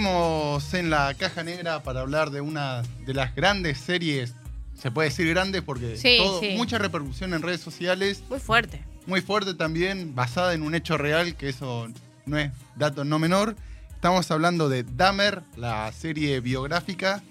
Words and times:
Seguimos 0.00 0.74
en 0.74 0.90
la 0.90 1.14
caja 1.14 1.42
negra 1.42 1.82
para 1.82 2.02
hablar 2.02 2.30
de 2.30 2.42
una 2.42 2.82
de 3.06 3.14
las 3.14 3.34
grandes 3.34 3.78
series, 3.78 4.34
se 4.78 4.90
puede 4.90 5.08
decir 5.08 5.26
grandes 5.30 5.62
porque 5.62 5.96
Sí, 5.96 6.16
todo- 6.18 6.38
sí. 6.40 6.52
mucha 6.54 6.76
repercusión 6.76 7.32
en 7.32 7.40
redes 7.40 7.62
sociales, 7.62 8.22
Muy 8.28 8.38
fuerte. 8.38 8.84
muy 9.06 9.22
fuerte 9.22 9.54
también, 9.54 10.14
basada 10.14 10.52
en 10.52 10.60
un 10.60 10.74
hecho 10.74 10.98
real, 10.98 11.34
que 11.34 11.48
eso 11.48 11.88
no 12.26 12.36
es 12.38 12.50
dato 12.76 13.06
no 13.06 13.18
menor. 13.18 13.56
Estamos 13.94 14.30
hablando 14.30 14.68
de 14.68 14.82
Dahmer, 14.82 15.40
la 15.56 15.90
serie 15.92 16.40
biográfica 16.40 17.22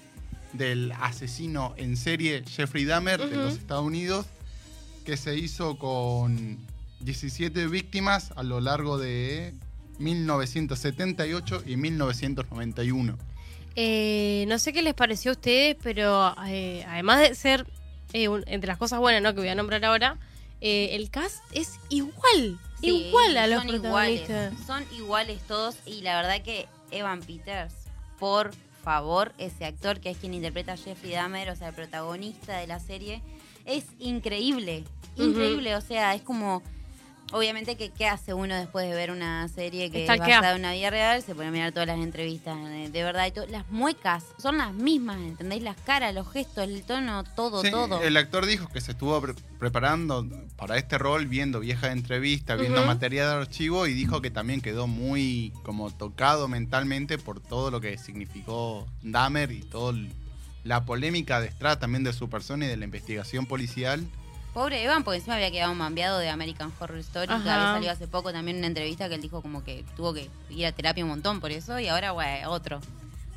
del 0.54 0.92
asesino 1.00 1.76
en 1.78 1.96
serie 1.96 2.44
Jeffrey 2.50 2.84
Dahmer 2.86 3.20
de 3.20 3.28
Ujú. 3.28 3.46
los 3.46 3.54
Estados 3.54 3.86
Unidos, 3.86 4.26
que 5.06 5.18
se 5.18 5.38
hizo 5.38 5.78
con 5.78 6.58
17 7.02 7.68
víctimas 7.68 8.32
a 8.36 8.42
lo 8.42 8.60
largo 8.60 8.98
de 8.98 9.54
1978 10.00 11.64
y 11.66 11.78
1991. 11.78 13.18
Eh, 13.76 14.46
no 14.48 14.58
sé 14.60 14.72
qué 14.72 14.82
les 14.82 14.94
pareció 14.94 15.32
a 15.32 15.34
ustedes, 15.34 15.76
pero 15.84 16.34
eh, 16.48 16.86
además 16.88 17.20
de 17.20 17.36
ser 17.36 17.66
eh, 18.14 18.30
un- 18.30 18.44
entre 18.48 18.68
las 18.70 18.78
cosas 18.78 19.00
buenas 19.00 19.22
¿no? 19.22 19.34
que 19.34 19.42
voy 19.42 19.50
a 19.50 19.56
nombrar 19.56 19.84
ahora, 19.84 20.18
eh, 20.62 20.90
el 20.96 21.10
cast 21.10 21.44
es 21.52 21.80
igual. 21.90 22.58
Sí, 22.80 23.08
igual 23.08 23.38
a 23.38 23.48
los 23.48 23.64
son 23.64 23.76
iguales. 23.76 24.22
protagonistas. 24.22 24.66
Son 24.66 24.84
iguales 24.98 25.42
todos 25.48 25.76
y 25.86 26.02
la 26.02 26.16
verdad 26.22 26.42
que 26.42 26.68
Evan 26.92 27.20
Peters, 27.22 27.74
por 28.20 28.52
favor, 28.84 29.34
ese 29.38 29.66
actor 29.66 30.00
que 30.00 30.12
es 30.12 30.18
quien 30.18 30.34
interpreta 30.34 30.74
a 30.74 30.78
Jeffrey 30.78 31.12
Dahmer, 31.12 31.50
o 31.50 31.56
sea, 31.56 31.70
el 31.70 31.74
protagonista 31.74 32.58
de 32.58 32.68
la 32.68 32.80
serie, 32.80 33.22
es 33.66 33.86
increíble. 34.00 34.84
Increíble, 35.18 35.76
o 35.76 35.82
sea, 35.82 36.14
es 36.16 36.22
como... 36.22 36.62
Obviamente 37.32 37.76
que 37.76 37.90
qué 37.90 38.08
hace 38.08 38.34
uno 38.34 38.56
después 38.56 38.88
de 38.88 38.96
ver 38.96 39.10
una 39.12 39.48
serie 39.50 39.90
que 39.92 40.04
es 40.04 40.08
basada 40.36 40.54
en 40.54 40.60
una 40.60 40.74
vida 40.74 40.90
real, 40.92 41.22
se 41.24 41.34
pone 41.36 41.48
a 41.48 41.52
mirar 41.52 41.72
todas 41.72 41.88
las 41.88 42.00
entrevistas 42.00 42.56
de, 42.64 42.90
de 42.90 43.04
verdad 43.04 43.26
y 43.26 43.32
todo. 43.32 43.48
Las 43.48 43.70
muecas 43.72 44.24
son 44.38 44.58
las 44.60 44.74
mismas, 44.74 45.18
¿entendéis? 45.18 45.64
Las 45.64 45.76
caras, 45.76 46.14
los 46.14 46.32
gestos, 46.32 46.64
el 46.66 46.84
tono, 46.84 47.24
todo, 47.24 47.62
Sí, 47.64 47.72
todo. 47.72 48.02
El 48.02 48.16
actor 48.16 48.46
dijo 48.46 48.68
que 48.70 48.80
se 48.80 48.92
estuvo 48.92 49.20
pre- 49.20 49.34
preparando 49.60 50.26
para 50.56 50.78
este 50.78 50.98
rol, 50.98 51.26
viendo 51.26 51.60
viejas 51.60 51.92
entrevistas, 51.92 52.60
viendo 52.60 52.86
material 52.86 53.28
de 53.30 53.36
archivo 53.42 53.88
y 53.88 53.94
dijo 53.94 54.22
que 54.22 54.30
también 54.32 54.62
quedó 54.62 54.88
muy 54.88 55.52
como 55.64 55.90
tocado 55.92 56.48
mentalmente 56.48 57.18
por 57.18 57.42
todo 57.42 57.72
lo 57.72 57.82
que 57.82 57.98
significó 57.98 58.88
Dahmer 59.02 59.52
y 59.52 59.62
toda 59.62 59.98
la 60.64 60.86
polémica 60.86 61.42
detrás 61.42 61.80
también 61.80 62.04
de 62.04 62.14
su 62.14 62.30
persona 62.30 62.66
y 62.66 62.68
de 62.70 62.78
la 62.78 62.86
investigación 62.86 63.46
policial. 63.46 64.06
Pobre 64.56 64.82
Evan, 64.82 65.04
porque 65.04 65.18
encima 65.18 65.36
había 65.36 65.52
quedado 65.52 65.76
mambeado 65.76 66.18
de 66.18 66.30
American 66.30 66.72
Horror 66.80 67.00
Story, 67.00 67.28
que 67.28 67.34
Ajá. 67.34 67.56
había 67.56 67.74
salido 67.74 67.92
hace 67.92 68.08
poco 68.08 68.32
también 68.32 68.56
una 68.56 68.68
entrevista 68.68 69.10
que 69.10 69.16
él 69.16 69.22
dijo 69.22 69.42
como 69.42 69.66
que 69.66 69.84
tuvo 69.98 70.14
que 70.14 70.30
ir 70.50 70.66
a 70.66 70.72
terapia 70.72 71.04
un 71.04 71.10
montón 71.10 71.42
por 71.42 71.52
eso, 71.52 71.78
y 71.78 71.90
ahora, 71.90 72.14
bueno, 72.14 72.50
otro. 72.52 72.80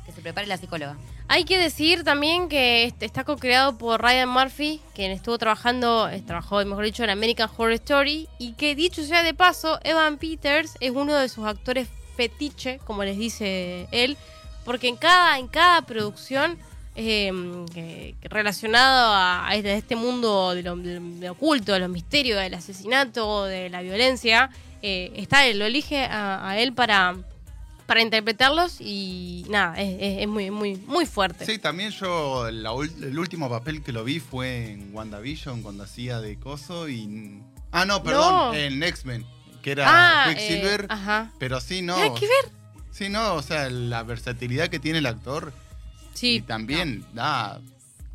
Que 0.05 0.13
se 0.13 0.21
prepare 0.21 0.47
la 0.47 0.55
psicóloga. 0.55 0.95
Hay 1.27 1.43
que 1.43 1.57
decir 1.59 2.05
también 2.05 2.47
que 2.47 2.85
este 2.85 3.05
está 3.05 3.25
co-creado 3.25 3.77
por 3.77 4.01
Ryan 4.01 4.29
Murphy, 4.29 4.79
quien 4.95 5.11
estuvo 5.11 5.37
trabajando, 5.37 6.07
eh, 6.07 6.23
trabajó, 6.25 6.63
mejor 6.63 6.85
dicho, 6.85 7.03
en 7.03 7.09
American 7.09 7.49
Horror 7.49 7.73
Story, 7.73 8.29
y 8.37 8.53
que 8.53 8.73
dicho 8.73 9.03
sea 9.03 9.21
de 9.21 9.33
paso, 9.33 9.77
Evan 9.83 10.19
Peters 10.19 10.77
es 10.79 10.91
uno 10.91 11.15
de 11.15 11.27
sus 11.27 11.45
actores 11.45 11.89
fetiche, 12.15 12.79
como 12.85 13.03
les 13.03 13.17
dice 13.17 13.89
él, 13.91 14.15
porque 14.63 14.87
en 14.87 14.95
cada, 14.95 15.37
en 15.37 15.49
cada 15.49 15.81
producción 15.81 16.57
eh, 16.99 17.65
que 17.73 18.15
relacionado 18.29 19.13
a, 19.13 19.47
a 19.47 19.55
este, 19.55 19.71
a 19.71 19.75
este 19.77 19.95
mundo 19.95 20.53
de 20.55 20.63
lo, 20.63 20.75
de 20.75 21.29
oculto, 21.29 21.73
de 21.73 21.79
los 21.79 21.89
misterios, 21.89 22.39
del 22.39 22.53
asesinato, 22.53 23.45
de 23.45 23.69
la 23.69 23.81
violencia, 23.81 24.49
eh, 24.81 25.11
está 25.15 25.45
él, 25.47 25.59
lo 25.59 25.65
elige 25.65 26.03
a, 26.05 26.47
a 26.49 26.57
él 26.59 26.73
para 26.73 27.15
para 27.85 28.03
interpretarlos 28.03 28.81
y 28.81 29.47
nada, 29.49 29.73
es, 29.81 29.95
es- 29.99 30.21
es 30.21 30.27
muy, 30.27 30.51
muy, 30.51 30.75
muy 30.85 31.07
fuerte. 31.07 31.43
Sí, 31.47 31.57
también 31.57 31.89
yo 31.89 32.51
la 32.51 32.69
el 33.01 33.17
último 33.17 33.49
papel 33.49 33.81
que 33.81 33.91
lo 33.91 34.03
vi 34.03 34.19
fue 34.19 34.73
en 34.73 34.93
WandaVision 34.93 35.63
cuando 35.63 35.85
hacía 35.85 36.21
de 36.21 36.37
coso 36.37 36.87
y... 36.87 37.41
Ah, 37.71 37.85
no, 37.85 38.03
perdón, 38.03 38.31
No. 38.31 38.53
en 38.53 38.83
X-Men, 38.83 39.25
que 39.63 39.71
era 39.71 39.85
Ah, 39.87 40.29
Quicksilver. 40.29 40.81
eh, 40.81 40.87
ajá. 40.87 41.31
Pero 41.39 41.59
sí, 41.61 41.81
no. 41.81 41.97
Nada 41.97 42.13
que 42.13 42.27
ver. 42.27 42.51
Sí, 42.91 43.09
no, 43.09 43.33
o 43.33 43.41
sea, 43.41 43.67
la 43.71 44.03
versatilidad 44.03 44.67
que 44.67 44.77
tiene 44.77 44.99
el 44.99 45.07
actor. 45.07 45.51
Y 46.21 46.41
también 46.41 47.05
da. 47.13 47.61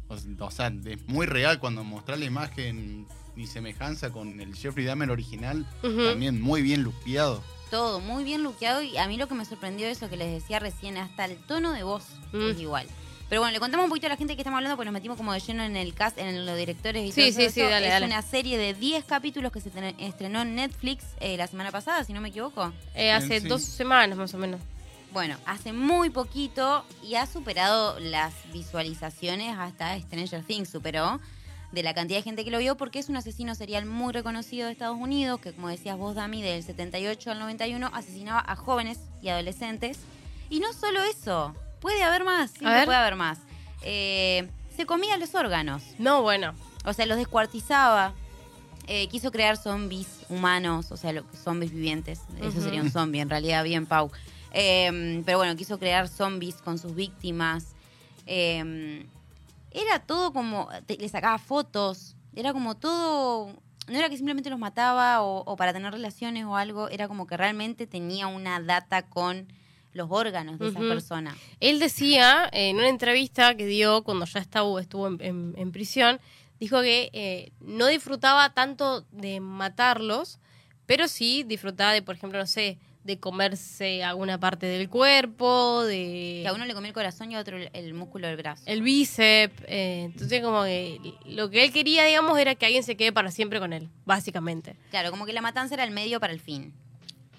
O, 0.08 0.14
o 0.44 0.50
sea, 0.50 0.72
es 0.84 1.08
muy 1.08 1.26
real 1.26 1.58
cuando 1.58 1.82
mostrar 1.84 2.18
la 2.18 2.24
imagen 2.26 3.06
y 3.36 3.46
semejanza 3.46 4.10
con 4.10 4.40
el 4.40 4.54
Jeffrey 4.54 4.84
Dahmer 4.84 5.10
original. 5.10 5.66
También 5.82 6.40
muy 6.40 6.62
bien 6.62 6.82
luqueado. 6.82 7.42
Todo 7.70 7.98
muy 8.00 8.22
bien 8.22 8.42
luqueado 8.42 8.82
y 8.82 8.96
a 8.98 9.08
mí 9.08 9.16
lo 9.16 9.26
que 9.26 9.34
me 9.34 9.44
sorprendió 9.44 9.88
eso 9.88 10.08
que 10.08 10.16
les 10.16 10.30
decía 10.32 10.58
recién, 10.60 10.96
hasta 10.98 11.24
el 11.24 11.36
tono 11.38 11.72
de 11.72 11.82
voz 11.82 12.04
Mm. 12.32 12.50
es 12.50 12.60
igual. 12.60 12.86
Pero 13.28 13.40
bueno, 13.40 13.52
le 13.54 13.58
contamos 13.58 13.84
un 13.84 13.88
poquito 13.90 14.06
a 14.06 14.10
la 14.10 14.16
gente 14.16 14.36
que 14.36 14.42
estamos 14.42 14.58
hablando, 14.58 14.76
porque 14.76 14.84
nos 14.86 14.92
metimos 14.92 15.16
como 15.16 15.32
de 15.32 15.40
lleno 15.40 15.64
en 15.64 15.76
el 15.76 15.94
cast, 15.94 16.18
en 16.18 16.44
los 16.46 16.56
directores 16.56 17.02
y 17.08 17.10
Sí, 17.10 17.22
todo 17.30 17.32
sí, 17.40 17.44
eso. 17.46 17.54
sí, 17.54 17.60
dale, 17.62 17.86
es 17.86 17.92
dale. 17.92 18.06
una 18.06 18.22
serie 18.22 18.58
de 18.58 18.74
10 18.74 19.04
capítulos 19.06 19.50
que 19.50 19.60
se 19.60 19.70
estrenó 19.98 20.42
en 20.42 20.54
Netflix 20.54 21.04
eh, 21.20 21.36
la 21.36 21.46
semana 21.46 21.72
pasada, 21.72 22.04
si 22.04 22.12
no 22.12 22.20
me 22.20 22.28
equivoco. 22.28 22.72
eh, 22.94 23.10
hace 23.10 23.40
Sí. 23.40 23.48
dos 23.48 23.62
semanas 23.62 24.18
más 24.18 24.34
o 24.34 24.38
menos. 24.38 24.60
Bueno, 25.14 25.36
hace 25.46 25.72
muy 25.72 26.10
poquito 26.10 26.84
y 27.00 27.14
ha 27.14 27.26
superado 27.26 28.00
las 28.00 28.34
visualizaciones 28.52 29.56
hasta 29.56 29.96
Stranger 30.00 30.42
Things 30.42 30.68
superó 30.68 31.20
de 31.70 31.84
la 31.84 31.94
cantidad 31.94 32.18
de 32.18 32.24
gente 32.24 32.44
que 32.44 32.50
lo 32.50 32.58
vio 32.58 32.76
porque 32.76 32.98
es 32.98 33.08
un 33.08 33.16
asesino 33.16 33.54
serial 33.54 33.86
muy 33.86 34.12
reconocido 34.12 34.66
de 34.66 34.72
Estados 34.72 34.98
Unidos 34.98 35.40
que 35.40 35.52
como 35.52 35.68
decías 35.68 35.96
vos 35.96 36.16
Dami 36.16 36.42
del 36.42 36.64
78 36.64 37.30
al 37.30 37.38
91 37.38 37.90
asesinaba 37.94 38.42
a 38.44 38.56
jóvenes 38.56 38.98
y 39.22 39.28
adolescentes 39.28 40.00
y 40.50 40.58
no 40.58 40.72
solo 40.72 41.00
eso 41.04 41.54
puede 41.78 42.02
haber 42.02 42.24
más 42.24 42.50
puede 42.58 42.96
haber 42.96 43.14
más 43.14 43.38
Eh, 43.82 44.48
se 44.76 44.84
comía 44.84 45.16
los 45.16 45.32
órganos 45.36 45.84
No, 46.00 46.22
bueno. 46.22 46.54
o 46.84 46.92
sea, 46.92 47.06
los 47.06 47.18
descuartizaba. 47.18 48.14
Eh, 48.88 49.06
quiso 49.08 49.30
crear 49.30 49.56
zombies 49.56 50.08
humanos, 50.28 50.90
o 50.90 50.96
sea, 50.96 51.12
lo 51.12 51.22
zombies 51.42 51.70
vivientes. 51.72 52.20
Eso 52.42 52.60
sería 52.60 52.82
un 52.82 52.90
zombie, 52.90 53.20
en 53.20 53.30
realidad, 53.30 53.64
bien 53.64 53.86
Pau. 53.86 54.10
Eh, 54.54 55.22
pero 55.26 55.38
bueno, 55.38 55.56
quiso 55.56 55.78
crear 55.78 56.08
zombies 56.08 56.56
con 56.62 56.78
sus 56.78 56.94
víctimas. 56.94 57.74
Eh, 58.26 59.06
era 59.70 59.98
todo 60.00 60.32
como. 60.32 60.68
te- 60.86 60.96
le 60.96 61.08
sacaba 61.08 61.38
fotos. 61.38 62.14
Era 62.34 62.52
como 62.52 62.76
todo. 62.76 63.52
No 63.86 63.98
era 63.98 64.08
que 64.08 64.16
simplemente 64.16 64.48
los 64.48 64.58
mataba 64.58 65.22
o, 65.22 65.42
o 65.44 65.56
para 65.56 65.72
tener 65.72 65.92
relaciones 65.92 66.44
o 66.46 66.56
algo. 66.56 66.88
Era 66.88 67.08
como 67.08 67.26
que 67.26 67.36
realmente 67.36 67.86
tenía 67.86 68.28
una 68.28 68.60
data 68.60 69.02
con 69.02 69.46
los 69.92 70.08
órganos 70.10 70.58
de 70.58 70.68
esa 70.68 70.80
persona. 70.88 71.36
Él 71.60 71.78
decía 71.78 72.48
eh, 72.52 72.70
en 72.70 72.76
una 72.76 72.88
entrevista 72.88 73.54
que 73.56 73.66
dio 73.66 74.02
cuando 74.02 74.24
ya 74.24 74.40
estaba, 74.40 74.80
estuvo 74.80 75.06
en, 75.06 75.20
en- 75.20 75.54
en 75.56 75.70
prisión, 75.70 76.18
dijo 76.58 76.80
que 76.80 77.10
eh, 77.12 77.52
no 77.60 77.86
disfrutaba 77.86 78.54
tanto 78.54 79.02
de 79.12 79.38
matarlos, 79.40 80.38
pero 80.86 81.06
sí 81.06 81.44
disfrutaba 81.44 81.92
de, 81.92 82.02
por 82.02 82.14
ejemplo, 82.16 82.38
no 82.40 82.46
sé, 82.46 82.78
de 83.04 83.18
comerse 83.20 84.02
alguna 84.02 84.38
parte 84.40 84.66
del 84.66 84.88
cuerpo, 84.88 85.84
de 85.84 86.40
Que 86.42 86.48
a 86.48 86.54
uno 86.54 86.64
le 86.64 86.74
comió 86.74 86.88
el 86.88 86.94
corazón 86.94 87.30
y 87.30 87.36
a 87.36 87.38
otro 87.40 87.58
el, 87.58 87.94
músculo 87.94 88.26
del 88.26 88.36
brazo. 88.36 88.62
el 88.66 88.82
bíceps. 88.82 89.62
eh, 89.66 90.02
entonces, 90.06 90.42
como 90.42 90.64
que 90.64 90.98
lo 91.26 91.50
que 91.50 91.64
él 91.64 91.72
quería, 91.72 92.04
digamos, 92.04 92.38
era 92.38 92.54
que 92.54 92.64
alguien 92.66 92.82
se 92.82 92.96
quede 92.96 93.12
para 93.12 93.30
siempre 93.30 93.60
con 93.60 93.72
él, 93.72 93.88
básicamente. 94.06 94.76
Claro, 94.90 95.10
como 95.10 95.26
que 95.26 95.32
la 95.34 95.42
matanza 95.42 95.74
era 95.74 95.84
el 95.84 95.90
medio 95.90 96.18
para 96.18 96.32
el 96.32 96.40
fin. 96.40 96.72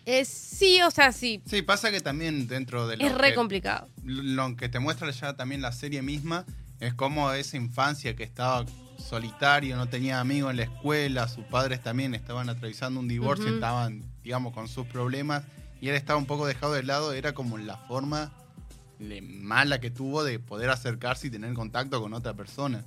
Eh, 0.05 0.23
sí, 0.23 0.81
o 0.83 0.91
sea, 0.91 1.11
sí. 1.11 1.41
Sí, 1.47 1.63
pasa 1.63 1.89
que 1.89 1.99
también 1.99 2.47
dentro 2.47 2.87
de 2.87 2.97
lo, 2.97 3.07
Es 3.07 3.15
re 3.17 3.29
que, 3.29 3.35
complicado. 3.35 3.89
lo 4.03 4.55
que 4.55 4.69
te 4.69 4.77
muestra 4.77 5.09
ya 5.09 5.35
también 5.35 5.63
la 5.63 5.71
serie 5.71 6.03
misma 6.03 6.45
es 6.79 6.93
como 6.93 7.31
esa 7.31 7.57
infancia 7.57 8.15
que 8.15 8.23
estaba 8.23 8.65
solitario, 9.09 9.75
no 9.77 9.87
tenía 9.89 10.19
amigos 10.19 10.51
en 10.51 10.57
la 10.57 10.63
escuela, 10.63 11.27
sus 11.27 11.43
padres 11.45 11.81
también 11.81 12.13
estaban 12.13 12.49
atravesando 12.49 12.99
un 12.99 13.07
divorcio, 13.07 13.45
Ujú. 13.47 13.55
estaban, 13.55 14.03
digamos, 14.25 14.53
con 14.53 14.67
sus 14.67 14.85
problemas 14.87 15.43
y 15.79 15.87
él 15.87 15.95
estaba 15.95 16.17
un 16.17 16.25
poco 16.25 16.45
dejado 16.47 16.73
de 16.73 16.83
lado, 16.83 17.13
era 17.13 17.33
como 17.33 17.57
la 17.57 17.77
forma 17.77 18.33
mala 18.99 19.79
que 19.79 19.91
tuvo 19.91 20.23
de 20.23 20.39
poder 20.39 20.69
acercarse 20.69 21.27
y 21.27 21.29
tener 21.29 21.53
contacto 21.53 22.01
con 22.01 22.13
otra 22.13 22.33
persona. 22.33 22.83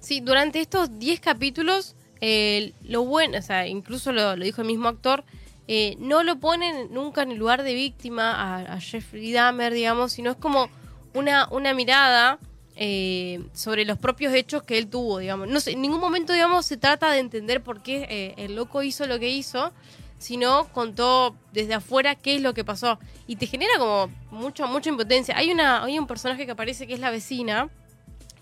Sí, 0.00 0.20
durante 0.20 0.60
estos 0.60 0.98
10 0.98 1.20
capítulos, 1.20 1.94
eh, 2.20 2.72
lo 2.82 3.04
bueno, 3.04 3.38
o 3.38 3.42
sea, 3.42 3.66
incluso 3.66 4.12
lo, 4.12 4.36
dijo 4.36 4.60
el 4.60 4.66
mismo 4.66 4.88
actor, 4.88 5.24
eh, 5.66 5.96
no 5.98 6.24
lo 6.24 6.40
ponen 6.40 6.92
nunca 6.92 7.22
en 7.22 7.30
el 7.30 7.38
lugar 7.38 7.62
de 7.62 7.74
víctima 7.74 8.64
a, 8.64 8.80
Jeffrey 8.80 9.32
Dahmer, 9.32 9.72
digamos, 9.72 10.12
sino 10.12 10.32
es 10.32 10.36
como 10.36 10.68
una, 11.14 11.48
una 11.50 11.72
mirada 11.72 12.38
eh, 12.76 13.42
sobre 13.54 13.84
los 13.84 13.96
propios 13.96 14.34
hechos 14.34 14.64
que 14.64 14.76
él 14.76 14.88
tuvo, 14.88 15.20
digamos. 15.20 15.48
No 15.48 15.60
sé, 15.60 15.72
en 15.72 15.80
ningún 15.80 16.00
momento, 16.00 16.32
digamos, 16.32 16.66
se 16.66 16.76
trata 16.76 17.12
de 17.12 17.20
entender 17.20 17.62
por 17.62 17.82
qué 17.82 18.34
el 18.36 18.56
loco 18.56 18.82
hizo 18.82 19.06
lo 19.06 19.18
que 19.20 19.30
hizo, 19.30 19.72
sino 20.22 20.68
contó 20.72 21.36
desde 21.52 21.74
afuera 21.74 22.14
qué 22.14 22.36
es 22.36 22.42
lo 22.42 22.54
que 22.54 22.64
pasó. 22.64 22.98
Y 23.26 23.36
te 23.36 23.46
genera 23.46 23.72
como 23.78 24.08
mucho, 24.30 24.66
mucha 24.68 24.88
impotencia. 24.88 25.36
Hay, 25.36 25.50
una, 25.50 25.82
hay 25.82 25.98
un 25.98 26.06
personaje 26.06 26.46
que 26.46 26.52
aparece 26.52 26.86
que 26.86 26.94
es 26.94 27.00
la 27.00 27.10
vecina, 27.10 27.68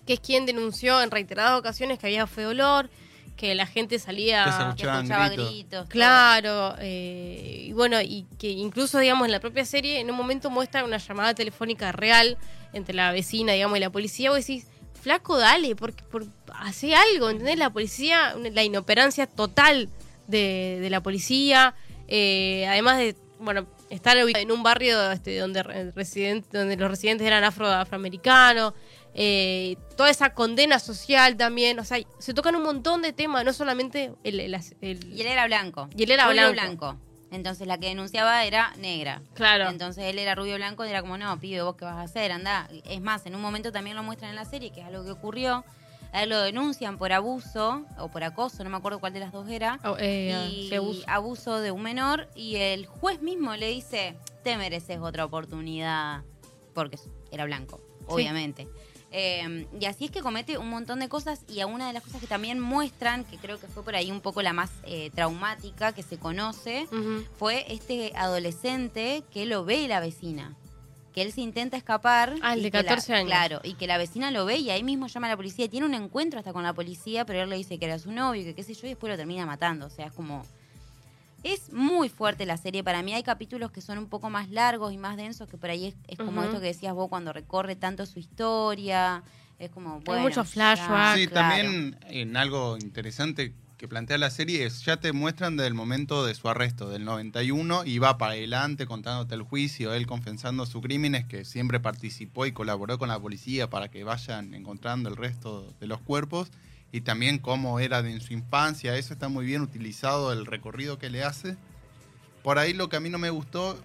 que 0.06 0.14
es 0.14 0.20
quien 0.20 0.44
denunció 0.44 1.00
en 1.00 1.10
reiteradas 1.10 1.58
ocasiones 1.58 1.98
que 1.98 2.06
había 2.06 2.26
feo 2.26 2.50
olor, 2.50 2.90
que 3.36 3.54
la 3.54 3.64
gente 3.64 3.98
salía... 3.98 4.44
Que 4.76 4.82
escuchaba 4.82 5.28
gritos. 5.30 5.50
gritos. 5.50 5.88
Claro, 5.88 6.74
eh, 6.80 7.64
y 7.68 7.72
bueno, 7.72 7.98
y 8.02 8.26
que 8.38 8.50
incluso, 8.50 8.98
digamos, 8.98 9.24
en 9.24 9.32
la 9.32 9.40
propia 9.40 9.64
serie, 9.64 10.00
en 10.00 10.10
un 10.10 10.16
momento 10.16 10.50
muestra 10.50 10.84
una 10.84 10.98
llamada 10.98 11.32
telefónica 11.32 11.92
real 11.92 12.36
entre 12.74 12.94
la 12.94 13.10
vecina, 13.12 13.54
digamos, 13.54 13.78
y 13.78 13.80
la 13.80 13.88
policía. 13.88 14.28
Vos 14.28 14.40
decís, 14.40 14.66
flaco, 15.00 15.38
dale, 15.38 15.74
porque 15.74 16.04
por, 16.04 16.26
hace 16.52 16.94
algo, 16.94 17.30
¿entendés? 17.30 17.56
La 17.56 17.70
policía, 17.70 18.34
la 18.52 18.62
inoperancia 18.62 19.26
total 19.26 19.88
de, 20.30 20.78
de 20.80 20.90
la 20.90 21.02
policía, 21.02 21.74
eh, 22.08 22.66
además 22.68 22.98
de, 22.98 23.16
bueno, 23.38 23.66
estar 23.90 24.16
en 24.16 24.52
un 24.52 24.62
barrio 24.62 25.10
este, 25.12 25.38
donde, 25.38 25.62
re- 25.62 25.92
resident- 25.94 26.46
donde 26.52 26.76
los 26.76 26.90
residentes 26.90 27.26
eran 27.26 27.42
afro, 27.44 27.66
afroamericanos. 27.68 28.72
eh, 29.14 29.76
toda 29.96 30.08
esa 30.10 30.34
condena 30.34 30.78
social 30.78 31.36
también, 31.36 31.78
o 31.80 31.84
sea, 31.84 31.98
se 32.20 32.32
tocan 32.32 32.54
un 32.54 32.62
montón 32.62 33.02
de 33.02 33.12
temas, 33.12 33.44
no 33.44 33.52
solamente 33.52 34.12
el, 34.22 34.38
el- 34.40 34.54
el- 34.80 35.12
Y 35.12 35.20
él 35.20 35.26
era 35.26 35.46
blanco. 35.46 35.88
Y 35.96 36.04
él 36.04 36.12
era 36.12 36.26
Rubio 36.28 36.52
blanco. 36.52 36.96
Entonces 37.32 37.66
la 37.68 37.78
que 37.78 37.86
denunciaba 37.88 38.44
era 38.44 38.72
negra. 38.78 39.22
Claro. 39.34 39.68
Entonces 39.68 40.04
él 40.04 40.18
era 40.18 40.34
rubio 40.34 40.56
blanco 40.56 40.84
y 40.84 40.88
era 40.90 41.00
como, 41.00 41.16
no, 41.16 41.38
pibe, 41.38 41.62
vos 41.62 41.76
qué 41.76 41.84
vas 41.84 41.94
a 41.96 42.02
hacer, 42.02 42.32
anda. 42.32 42.68
Es 42.84 43.00
más, 43.00 43.24
en 43.26 43.34
un 43.36 43.40
momento 43.40 43.70
también 43.70 43.94
lo 43.96 44.02
muestran 44.02 44.30
en 44.30 44.36
la 44.36 44.44
serie, 44.44 44.72
que 44.72 44.80
es 44.80 44.86
algo 44.86 45.04
que 45.04 45.12
ocurrió. 45.12 45.64
A 46.12 46.24
él 46.24 46.30
lo 46.30 46.40
denuncian 46.40 46.98
por 46.98 47.12
abuso 47.12 47.84
o 47.98 48.08
por 48.08 48.24
acoso, 48.24 48.64
no 48.64 48.70
me 48.70 48.76
acuerdo 48.76 48.98
cuál 48.98 49.12
de 49.12 49.20
las 49.20 49.32
dos 49.32 49.48
era. 49.48 49.78
Ah, 49.82 49.94
eh, 49.98 50.48
y 50.50 50.68
sí, 50.68 50.74
abuso. 50.74 51.04
abuso 51.06 51.60
de 51.60 51.70
un 51.70 51.82
menor. 51.82 52.28
Y 52.34 52.56
el 52.56 52.86
juez 52.86 53.22
mismo 53.22 53.54
le 53.56 53.68
dice, 53.68 54.16
te 54.42 54.56
mereces 54.56 54.98
otra 54.98 55.24
oportunidad. 55.24 56.22
Porque 56.74 56.98
era 57.30 57.44
blanco, 57.44 57.80
obviamente. 58.06 58.68
Eh, 59.12 59.66
y 59.78 59.84
así 59.86 60.04
es 60.04 60.10
que 60.10 60.20
comete 60.20 60.56
un 60.56 60.68
montón 60.68 61.00
de 61.00 61.08
cosas 61.08 61.42
y 61.48 61.60
a 61.60 61.66
una 61.66 61.88
de 61.88 61.92
las 61.92 62.02
cosas 62.04 62.20
que 62.20 62.28
también 62.28 62.60
muestran, 62.60 63.24
que 63.24 63.38
creo 63.38 63.58
que 63.58 63.66
fue 63.66 63.82
por 63.82 63.96
ahí 63.96 64.10
un 64.10 64.20
poco 64.20 64.40
la 64.40 64.52
más 64.52 64.70
eh, 64.84 65.10
traumática 65.14 65.92
que 65.92 66.02
se 66.02 66.16
conoce, 66.16 66.86
fue 67.36 67.66
este 67.72 68.12
adolescente 68.14 69.24
que 69.32 69.46
lo 69.46 69.64
ve 69.64 69.88
la 69.88 70.00
vecina. 70.00 70.56
Que 71.14 71.22
él 71.22 71.32
se 71.32 71.40
intenta 71.40 71.76
escapar. 71.76 72.34
Ah, 72.42 72.54
el 72.54 72.62
de 72.62 72.70
que 72.70 72.78
la- 72.78 72.84
14 72.84 73.14
años. 73.14 73.28
Claro, 73.28 73.60
y 73.64 73.74
que 73.74 73.86
la 73.86 73.98
vecina 73.98 74.30
lo 74.30 74.44
ve 74.44 74.56
y 74.56 74.70
ahí 74.70 74.82
mismo 74.84 75.06
llama 75.08 75.26
a 75.26 75.30
la 75.30 75.36
policía. 75.36 75.68
Tiene 75.68 75.86
un 75.86 75.94
encuentro 75.94 76.38
hasta 76.38 76.52
con 76.52 76.62
la 76.62 76.72
policía, 76.72 77.24
pero 77.24 77.42
él 77.42 77.50
le 77.50 77.56
dice 77.56 77.78
que 77.78 77.86
era 77.86 77.98
su 77.98 78.12
novio, 78.12 78.44
que 78.44 78.54
qué 78.54 78.62
sé 78.62 78.74
yo, 78.74 78.86
y 78.86 78.90
después 78.90 79.10
lo 79.10 79.16
termina 79.16 79.44
matando. 79.46 79.86
O 79.86 79.90
sea, 79.90 80.06
es 80.06 80.12
como. 80.12 80.44
Es 81.42 81.72
muy 81.72 82.10
fuerte 82.10 82.44
la 82.44 82.58
serie. 82.58 82.84
Para 82.84 83.02
mí 83.02 83.14
hay 83.14 83.22
capítulos 83.22 83.70
que 83.70 83.80
son 83.80 83.96
un 83.96 84.08
poco 84.08 84.28
más 84.28 84.50
largos 84.50 84.92
y 84.92 84.98
más 84.98 85.16
densos, 85.16 85.48
que 85.48 85.56
por 85.56 85.70
ahí 85.70 85.86
es, 85.86 85.94
es 86.06 86.18
como 86.18 86.42
esto 86.42 86.60
que 86.60 86.66
decías 86.66 86.92
vos 86.94 87.08
cuando 87.08 87.32
recorre 87.32 87.76
tanto 87.76 88.04
su 88.04 88.18
historia. 88.18 89.22
Es 89.58 89.70
como, 89.70 90.00
bueno. 90.00 90.22
muchos 90.22 90.48
ya, 90.48 90.52
flashbacks. 90.76 91.18
Sí, 91.18 91.26
claro. 91.26 91.48
también 91.48 91.98
en 92.08 92.36
algo 92.36 92.76
interesante 92.78 93.54
que 93.80 93.88
plantea 93.88 94.18
la 94.18 94.28
serie 94.28 94.66
es, 94.66 94.84
ya 94.84 94.98
te 94.98 95.14
muestran 95.14 95.56
del 95.56 95.72
momento 95.72 96.26
de 96.26 96.34
su 96.34 96.50
arresto, 96.50 96.90
del 96.90 97.06
91, 97.06 97.86
y 97.86 97.98
va 97.98 98.18
para 98.18 98.32
adelante 98.32 98.84
contándote 98.84 99.34
el 99.34 99.40
juicio, 99.40 99.94
él 99.94 100.06
confesando 100.06 100.66
sus 100.66 100.82
crímenes, 100.82 101.24
que 101.24 101.46
siempre 101.46 101.80
participó 101.80 102.44
y 102.44 102.52
colaboró 102.52 102.98
con 102.98 103.08
la 103.08 103.18
policía 103.18 103.70
para 103.70 103.90
que 103.90 104.04
vayan 104.04 104.52
encontrando 104.52 105.08
el 105.08 105.16
resto 105.16 105.72
de 105.80 105.86
los 105.86 105.98
cuerpos, 106.02 106.50
y 106.92 107.00
también 107.00 107.38
cómo 107.38 107.80
era 107.80 108.00
en 108.00 108.20
su 108.20 108.34
infancia, 108.34 108.98
eso 108.98 109.14
está 109.14 109.30
muy 109.30 109.46
bien 109.46 109.62
utilizado, 109.62 110.30
el 110.30 110.44
recorrido 110.44 110.98
que 110.98 111.08
le 111.08 111.24
hace. 111.24 111.56
Por 112.42 112.58
ahí 112.58 112.74
lo 112.74 112.90
que 112.90 112.96
a 112.96 113.00
mí 113.00 113.08
no 113.08 113.16
me 113.16 113.30
gustó, 113.30 113.82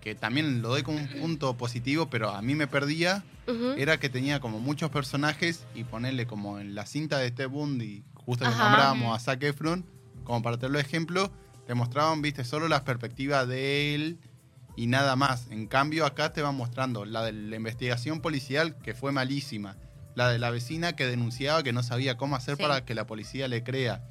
que 0.00 0.14
también 0.14 0.62
lo 0.62 0.70
doy 0.70 0.82
como 0.82 0.96
un 0.96 1.08
punto 1.08 1.54
positivo, 1.58 2.08
pero 2.08 2.30
a 2.30 2.40
mí 2.40 2.54
me 2.54 2.66
perdía, 2.66 3.22
era 3.76 4.00
que 4.00 4.08
tenía 4.08 4.40
como 4.40 4.58
muchos 4.58 4.90
personajes 4.90 5.66
y 5.74 5.84
ponerle 5.84 6.26
como 6.26 6.58
en 6.60 6.74
la 6.74 6.86
cinta 6.86 7.18
de 7.18 7.30
Ted 7.30 7.50
Bundy, 7.50 8.04
justo 8.26 8.44
que 8.44 8.50
nombrábamos 8.56 9.16
a 9.16 9.20
Zac 9.20 9.42
Efron, 9.42 9.84
como 10.24 10.42
para 10.42 10.56
tenerlo 10.56 10.78
de 10.78 10.84
ejemplo, 10.84 11.30
te 11.66 11.74
mostraban, 11.74 12.22
viste, 12.22 12.44
solo 12.44 12.68
las 12.68 12.82
perspectivas 12.82 13.46
de 13.48 13.94
él 13.94 14.18
y 14.76 14.86
nada 14.86 15.16
más. 15.16 15.46
En 15.50 15.66
cambio, 15.66 16.04
acá 16.06 16.32
te 16.32 16.42
van 16.42 16.54
mostrando 16.56 17.04
la 17.04 17.22
de 17.24 17.32
la 17.32 17.56
investigación 17.56 18.20
policial, 18.20 18.76
que 18.78 18.94
fue 18.94 19.12
malísima. 19.12 19.76
La 20.14 20.28
de 20.28 20.38
la 20.38 20.50
vecina 20.50 20.94
que 20.94 21.06
denunciaba 21.06 21.62
que 21.64 21.72
no 21.72 21.82
sabía 21.82 22.16
cómo 22.16 22.36
hacer 22.36 22.56
Sí. 22.56 22.62
para 22.62 22.84
que 22.84 22.94
la 22.94 23.04
policía 23.06 23.48
le 23.48 23.64
crea. 23.64 24.04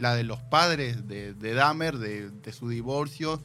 La 0.00 0.14
de 0.14 0.22
los 0.22 0.40
padres 0.42 1.08
de, 1.08 1.32
de 1.32 1.54
Dahmer, 1.54 1.96
de, 1.98 2.30
de 2.30 2.52
su 2.52 2.68
divorcio 2.68 3.42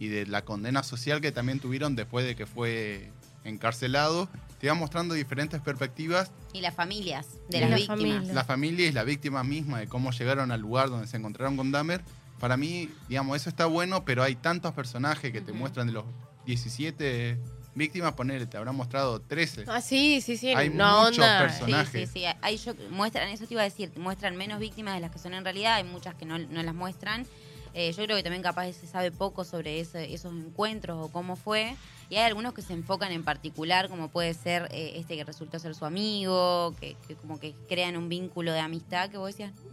y 0.00 0.08
de 0.08 0.26
la 0.26 0.44
condena 0.44 0.82
social 0.82 1.20
que 1.20 1.30
también 1.30 1.60
tuvieron 1.60 1.94
después 1.94 2.26
de 2.26 2.34
que 2.34 2.46
fue 2.46 3.12
encarcelado. 3.44 4.28
Te 4.62 4.66
iba 4.68 4.74
mostrando 4.76 5.14
diferentes 5.14 5.60
perspectivas. 5.60 6.30
Y 6.52 6.60
las 6.60 6.72
familias 6.72 7.26
de 7.48 7.62
las 7.62 7.70
la 7.70 7.74
víctimas. 7.78 7.98
familia. 7.98 8.32
La 8.32 8.44
familia 8.44 8.86
y 8.86 8.92
la 8.92 9.02
víctima 9.02 9.42
misma, 9.42 9.80
de 9.80 9.88
cómo 9.88 10.12
llegaron 10.12 10.52
al 10.52 10.60
lugar 10.60 10.88
donde 10.88 11.08
se 11.08 11.16
encontraron 11.16 11.56
con 11.56 11.72
Dahmer. 11.72 12.00
Para 12.38 12.56
mí, 12.56 12.88
digamos, 13.08 13.36
eso 13.38 13.48
está 13.50 13.66
bueno, 13.66 14.04
pero 14.04 14.22
hay 14.22 14.36
tantos 14.36 14.72
personajes 14.72 15.32
que 15.32 15.40
te 15.40 15.52
muestran 15.52 15.88
de 15.88 15.94
los 15.94 16.04
17 16.46 17.40
víctimas, 17.74 18.12
ponele, 18.12 18.46
te 18.46 18.56
habrán 18.56 18.76
mostrado 18.76 19.20
13. 19.20 19.64
Ah, 19.66 19.80
sí, 19.80 20.20
sí, 20.20 20.36
sí. 20.36 20.50
Hay 20.54 20.68
una 20.68 20.96
muchos 21.06 21.18
onda. 21.18 21.40
personajes. 21.40 22.10
Sí, 22.12 22.20
sí, 22.20 22.26
sí. 22.48 22.56
Yo- 22.64 22.74
muestran, 22.90 23.30
eso 23.30 23.44
te 23.48 23.54
iba 23.54 23.62
a 23.62 23.64
decir, 23.64 23.90
muestran 23.96 24.36
menos 24.36 24.60
víctimas 24.60 24.94
de 24.94 25.00
las 25.00 25.10
que 25.10 25.18
son 25.18 25.34
en 25.34 25.42
realidad, 25.42 25.74
hay 25.74 25.84
muchas 25.84 26.14
que 26.14 26.24
no, 26.24 26.38
no 26.38 26.62
las 26.62 26.74
muestran. 26.74 27.26
Eh, 27.74 27.90
yo 27.96 28.04
creo 28.04 28.16
que 28.16 28.22
también 28.22 28.42
capaz 28.44 28.70
se 28.74 28.86
sabe 28.86 29.10
poco 29.10 29.42
sobre 29.44 29.80
ese- 29.80 30.14
esos 30.14 30.32
encuentros 30.32 30.98
o 31.04 31.10
cómo 31.10 31.34
fue. 31.34 31.74
Y 32.12 32.16
hay 32.16 32.24
algunos 32.24 32.52
que 32.52 32.60
se 32.60 32.74
enfocan 32.74 33.10
en 33.10 33.24
particular, 33.24 33.88
como 33.88 34.08
puede 34.08 34.34
ser 34.34 34.68
eh, 34.70 34.92
este 34.96 35.16
que 35.16 35.24
resultó 35.24 35.58
ser 35.58 35.74
su 35.74 35.86
amigo, 35.86 36.74
que, 36.78 36.94
que 37.08 37.14
como 37.16 37.40
que 37.40 37.54
crean 37.70 37.96
un 37.96 38.10
vínculo 38.10 38.52
de 38.52 38.60
amistad 38.60 39.08
que 39.08 39.16
vos 39.16 39.28
decías, 39.28 39.54
no 39.54 39.70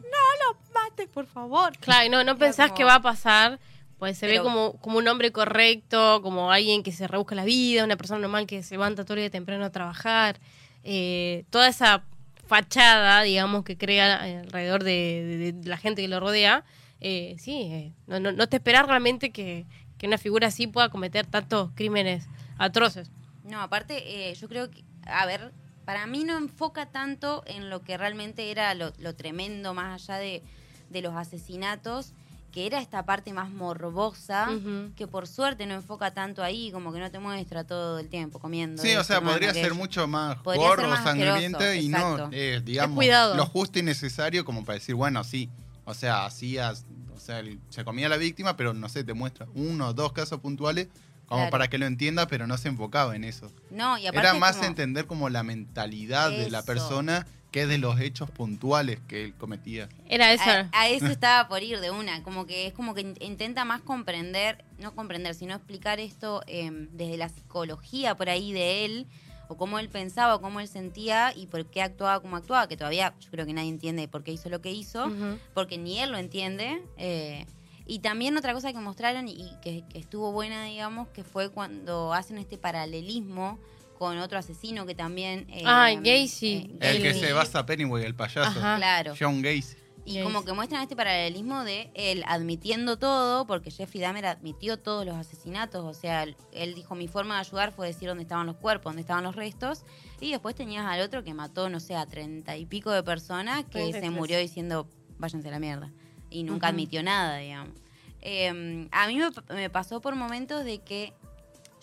lo 0.53 0.57
mates, 0.74 1.09
por 1.09 1.25
favor. 1.25 1.77
Claro, 1.80 2.06
y 2.06 2.09
no, 2.09 2.24
no 2.24 2.38
pensás 2.38 2.68
como- 2.68 2.77
que 2.77 2.83
va 2.86 2.95
a 2.95 3.01
pasar. 3.01 3.59
Pues 3.97 4.18
se 4.18 4.27
Pero- 4.27 4.41
ve 4.41 4.47
como, 4.47 4.77
como 4.77 5.00
un 5.00 5.07
hombre 5.09 5.33
correcto, 5.33 6.21
como 6.21 6.50
alguien 6.53 6.81
que 6.81 6.94
se 6.94 7.07
rebusca 7.09 7.36
la 7.36 7.44
vida, 7.44 7.83
una 7.83 7.97
persona 7.97 8.21
normal 8.21 8.47
que 8.47 8.63
se 8.63 8.75
levanta 8.75 9.03
todo 9.03 9.15
el 9.15 9.24
día 9.24 9.30
temprano 9.30 9.65
a 9.65 9.69
trabajar. 9.71 10.39
Eh, 10.86 11.43
toda 11.50 11.67
esa 11.67 12.05
fachada, 12.48 13.22
digamos, 13.24 13.65
que 13.65 13.77
crea 13.77 14.15
alrededor 14.39 14.86
de, 14.86 14.91
de- 15.38 15.51
de 15.51 15.69
la 15.69 15.75
gente 15.75 16.01
que 16.01 16.08
lo 16.08 16.22
rodea. 16.22 16.63
eh, 17.01 17.36
sí, 17.39 17.63
eh, 17.63 17.93
no, 18.08 18.19
no, 18.22 18.31
no 18.31 18.48
te 18.48 18.55
esperás 18.58 18.86
realmente 18.88 19.31
que, 19.31 19.65
que 20.00 20.08
una 20.08 20.18
figura 20.18 20.48
así 20.48 20.65
pueda 20.65 20.89
cometer 20.89 21.27
tantos 21.27 21.70
crímenes 21.75 22.25
atroces. 22.58 23.12
No, 23.44 23.62
aparte, 23.62 24.32
eh, 24.32 24.34
yo 24.34 24.48
creo 24.48 24.72
que, 24.72 24.84
a 25.06 25.27
ver, 25.27 25.53
para 25.86 26.08
mí 26.08 26.24
no 26.24 26.38
enfoca 26.38 26.88
tanto 26.88 27.44
en 27.46 27.70
lo 27.70 27.84
que 27.84 27.98
realmente 27.98 28.50
era 28.50 28.74
lo, 28.74 28.94
lo 28.98 29.15
tremendo, 29.15 29.75
más 29.75 30.01
allá 30.10 30.20
de, 30.20 30.41
de 30.89 31.01
los 31.01 31.15
asesinatos, 31.15 32.13
que 32.51 32.65
era 32.65 32.82
esta 32.82 33.06
parte 33.06 33.34
más 33.34 33.51
morbosa, 33.51 34.50
que 34.96 35.08
por 35.08 35.27
suerte 35.27 35.65
no 35.65 35.75
enfoca 35.75 36.13
tanto 36.13 36.44
ahí, 36.44 36.72
como 36.72 36.91
que 36.91 37.00
no 37.00 37.12
te 37.12 37.20
muestra 37.20 37.63
todo 37.63 38.00
el 38.00 38.10
tiempo 38.10 38.39
comiendo. 38.39 38.82
Sí, 38.82 38.96
o 38.96 39.03
sea, 39.03 39.18
tomando 39.18 39.39
podría 39.39 39.53
ser 39.53 39.74
mucho 39.74 40.08
más 40.08 40.41
gordo, 40.44 40.96
sangriento 40.98 41.74
y 41.74 41.89
no, 41.89 42.29
eh, 42.32 42.62
digamos, 42.63 42.96
cuidado. 42.96 43.36
lo 43.36 43.46
justo 43.46 43.79
y 43.79 43.84
necesario 43.84 44.46
como 44.46 44.65
para 44.65 44.79
decir, 44.79 44.96
bueno, 44.96 45.24
sí, 45.24 45.50
o 45.86 45.94
sea, 45.94 46.25
hacías, 46.25 46.86
o 47.22 47.26
sea, 47.26 47.40
el- 47.40 47.60
se 47.70 47.84
comía 47.84 48.08
a 48.08 48.10
la 48.10 48.18
víctima, 48.18 48.56
pero 48.58 48.74
no 48.74 48.88
sé, 48.90 49.04
te 49.04 49.14
muestra 49.14 49.46
uno 49.56 49.90
o 49.90 49.94
dos 49.94 50.14
casos 50.14 50.40
puntuales 50.40 50.88
como 51.28 51.42
Claro. 51.42 51.52
para 51.52 51.68
que 51.68 51.78
lo 51.78 51.86
entienda, 51.86 52.28
pero 52.28 52.48
no 52.48 52.58
se 52.58 52.70
enfocaba 52.70 53.16
en 53.16 53.24
eso. 53.24 53.52
No, 53.70 53.98
y 53.98 54.08
aparte 54.08 54.28
Era 54.30 54.40
más 54.40 54.56
como- 54.56 54.68
entender 54.68 55.06
como 55.06 55.30
la 55.30 55.44
mentalidad 55.44 56.32
de 56.32 56.50
la 56.50 56.64
persona 56.64 57.28
que 57.52 57.66
de 57.68 57.78
los 57.80 58.00
hechos 58.00 58.30
puntuales 58.30 59.00
que 59.08 59.26
él 59.26 59.34
cometía. 59.36 59.90
Era 60.08 60.32
eso. 60.34 60.44
A, 60.50 60.70
a 60.72 60.88
eso 60.88 61.08
estaba 61.08 61.48
por 61.50 61.62
ir 61.64 61.80
de 61.80 61.90
una, 61.92 62.22
como 62.24 62.46
que 62.46 62.68
es 62.68 62.74
como 62.74 62.94
que 62.94 63.02
in- 63.02 63.18
intenta 63.22 63.66
más 63.66 63.82
comprender, 63.82 64.64
no 64.80 64.94
comprender, 64.96 65.34
sino 65.36 65.56
explicar 65.56 66.00
esto 66.00 66.42
eh, 66.48 66.70
desde 66.94 67.18
la 67.18 67.28
psicología 67.30 68.16
por 68.16 68.30
ahí 68.30 68.54
de 68.54 68.86
él, 68.86 69.08
o 69.50 69.58
cómo 69.58 69.79
él 69.79 69.89
pensaba, 69.89 70.36
o 70.36 70.41
cómo 70.41 70.62
él 70.62 70.68
sentía 70.70 71.34
y 71.36 71.48
por 71.48 71.65
qué 71.65 71.82
actuaba 71.82 72.22
como 72.22 72.38
actuaba, 72.38 72.68
que 72.70 72.77
todavía 72.77 73.13
yo 73.20 73.29
creo 73.32 73.46
que 73.46 73.51
nadie 73.53 73.70
entiende 73.70 74.08
por 74.08 74.24
qué 74.24 74.32
hizo 74.32 74.48
lo 74.50 74.62
que 74.62 74.72
hizo, 74.72 75.12
porque 75.53 75.77
ni 75.77 76.00
él 76.00 76.12
lo 76.12 76.18
entiende. 76.18 76.82
eh, 76.98 77.46
y 77.91 78.00
también 78.00 78.38
otra 78.38 78.53
cosa 78.53 78.72
que 78.72 78.77
mostraron 78.77 79.27
y 79.27 79.51
que, 79.63 79.84
que 79.89 79.98
estuvo 79.98 80.32
buena, 80.32 80.63
digamos, 80.65 81.08
que 81.08 81.24
fue 81.24 81.50
cuando 81.50 82.13
hacen 82.13 82.38
este 82.38 82.60
paralelismo 82.60 83.58
con 83.98 84.20
otro 84.20 84.38
asesino 84.38 84.86
que 84.86 84.94
también... 84.96 85.48
eh, 85.50 85.63
Ah, 85.65 85.89
Gacy. 85.96 86.53
eh, 86.56 86.77
El 86.82 87.01
que 87.01 87.13
se 87.15 87.34
basa 87.34 87.65
Pennywise, 87.65 88.06
el 88.06 88.13
payaso. 88.15 88.60
Ajá. 88.60 88.77
Claro. 88.77 89.13
John 89.20 89.41
Gacy. 89.41 89.75
Y 90.10 90.24
como 90.24 90.44
que 90.44 90.54
muestran 90.54 90.82
este 90.82 90.96
paralelismo 90.96 91.63
de 91.63 91.92
él 91.94 92.24
admitiendo 92.28 92.98
todo, 92.98 93.46
porque 93.46 93.70
Jeffrey 93.72 94.01
Dahmer 94.01 94.25
admitió 94.25 94.78
todos 94.78 95.06
los 95.06 95.16
asesinatos, 95.16 95.86
o 95.86 95.94
sea, 95.94 96.24
él- 96.24 96.74
dijo 96.75 96.96
mi 96.96 97.08
forma 97.08 97.36
de 97.36 97.42
ayudar 97.42 97.72
fue 97.72 97.88
decir 97.88 98.08
dónde 98.10 98.24
estaban 98.24 98.48
los 98.48 98.56
cuerpos, 98.58 98.86
dónde 98.92 99.01
estaban 99.01 99.24
los 99.24 99.36
restos, 99.36 99.84
y 100.20 100.32
después 100.32 100.56
tenías 100.56 100.86
al 100.86 101.01
otro 101.01 101.24
que 101.24 101.34
mató, 101.34 101.70
no 101.70 101.80
sé, 101.80 101.96
a 101.96 102.06
treinta 102.06 102.58
y 102.58 102.66
pico 102.66 102.92
de 102.92 103.04
personas 103.04 103.66
que 103.66 103.72
33. 103.80 104.04
se 104.04 104.10
murió 104.10 104.39
diciendo 104.39 104.88
váyanse 105.18 105.48
a 105.50 105.51
la 105.51 105.60
mierda, 105.60 105.92
y 106.30 106.44
nunca 106.44 106.68
admitió 106.70 107.04
nada, 107.04 107.38
digamos. 107.38 107.75
Eh, 108.22 108.88
a 108.92 109.08
mí 109.08 109.16
me, 109.18 109.30
me 109.56 109.70
pasó 109.70 110.01
por 110.01 110.16
momentos 110.16 110.66
de 110.66 110.80
que 110.80 111.13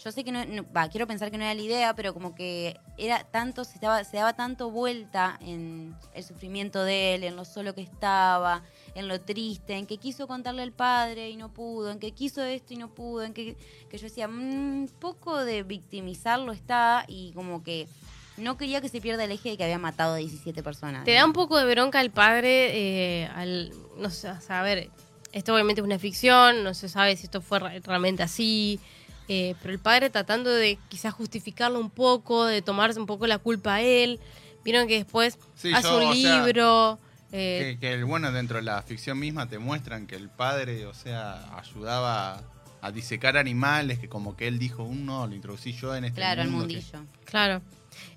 yo 0.03 0.13
sé 0.13 0.25
que 0.25 0.33
no, 0.33 0.45
no- 0.45 0.65
va, 0.77 0.89
quiero 0.89 1.07
pensar 1.07 1.31
que 1.31 1.39
no 1.39 1.45
era 1.45 1.55
la 1.55 1.61
idea, 1.63 1.95
pero 1.95 2.13
como 2.15 2.35
que 2.35 2.79
era 2.99 3.25
tanto, 3.25 3.65
se, 3.65 3.75
estaba, 3.75 4.05
se 4.05 4.17
daba 4.19 4.35
tanto 4.35 4.71
vuelta 4.71 5.39
en 5.41 5.95
el 6.15 6.23
sufrimiento 6.25 6.83
de 6.85 7.15
él, 7.15 7.25
en 7.25 7.35
lo 7.37 7.45
solo 7.45 7.75
que 7.75 7.81
estaba, 7.83 8.63
en 8.95 9.09
lo 9.09 9.21
triste, 9.21 9.75
en 9.75 9.87
que 9.87 9.97
quiso 9.99 10.27
contarle 10.29 10.63
al 10.63 10.73
padre 10.73 11.31
y 11.31 11.37
no 11.37 11.49
pudo, 11.53 11.91
en 11.91 11.99
que 11.99 12.13
quiso 12.13 12.43
esto 12.43 12.75
y 12.75 12.77
no 12.77 12.89
pudo, 12.95 13.23
en 13.25 13.33
que, 13.35 13.57
que 13.91 13.99
yo 13.99 14.05
decía, 14.05 14.29
"Mm, 14.29 14.83
un 14.83 14.91
poco 15.01 15.45
de 15.45 15.63
victimizarlo 15.63 16.53
está 16.53 17.05
y 17.09 17.33
como 17.33 17.63
que 17.63 17.89
no 18.37 18.59
quería 18.59 18.83
que 18.83 18.91
se 18.91 19.01
pierda 19.01 19.25
el 19.25 19.33
eje 19.33 19.51
de 19.51 19.57
que 19.57 19.65
había 19.65 19.79
matado 19.79 20.13
a 20.15 20.17
17 20.19 20.63
personas. 20.63 21.05
Te 21.07 21.13
da 21.15 21.25
un 21.25 21.33
poco 21.33 21.57
de 21.59 21.65
bronca 21.73 22.03
el 22.03 22.11
padre 22.11 23.23
eh, 23.23 23.27
al, 23.35 23.73
no 23.97 24.11
sé, 24.11 24.29
a 24.29 24.63
ver, 24.63 24.91
esto 25.33 25.55
obviamente 25.55 25.81
es 25.81 25.87
una 25.87 25.99
ficción, 25.99 26.63
no 26.63 26.75
se 26.75 26.91
sabe 26.91 27.17
si 27.17 27.25
esto 27.25 27.41
fue 27.41 27.61
re- 27.61 27.81
realmente 27.81 28.23
así, 28.23 28.79
eh, 29.29 29.55
pero 29.61 29.73
el 29.73 29.79
padre 29.79 30.11
tratando 30.11 30.51
de 30.51 30.79
quizás 30.89 31.13
justificarlo 31.15 31.79
un 31.81 31.91
poco, 31.91 32.45
de 32.45 32.63
tomarse 32.63 32.99
un 33.01 33.07
poco 33.07 33.27
la 33.27 33.39
culpa 33.39 33.75
a 33.77 33.81
él, 33.83 34.21
vieron 34.65 34.87
que 34.89 34.95
después 34.97 35.39
Sí, 35.55 35.73
hace 35.73 35.89
yo, 35.89 35.97
un 36.09 36.15
sea, 36.15 36.43
libro, 36.45 36.99
eh, 37.33 37.77
Que, 37.81 37.97
que, 37.97 38.03
bueno, 38.05 38.31
dentro 38.33 38.57
de 38.59 38.63
la 38.63 38.83
ficción 38.83 39.19
misma 39.19 39.49
te 39.49 39.59
muestran 39.59 40.07
que 40.07 40.17
el 40.17 40.29
padre, 40.29 40.87
o 40.87 40.95
sea, 40.95 41.57
ayudaba 41.59 42.43
a 42.83 42.91
disecar 42.93 43.37
animales, 43.37 43.99
que 43.99 44.09
como 44.09 44.37
que 44.37 44.47
él 44.47 44.59
dijo, 44.59 44.85
"Uh, 44.85 44.95
no, 44.95 45.27
lo 45.27 45.35
introducí 45.35 45.73
yo 45.73 45.95
en 45.97 46.05
este 46.05 46.21
Claro, 46.21 46.43
el 46.43 46.49
mundo. 46.49 46.69
que- 46.69 46.75
mundillo. 46.75 47.01
claro. 47.25 47.63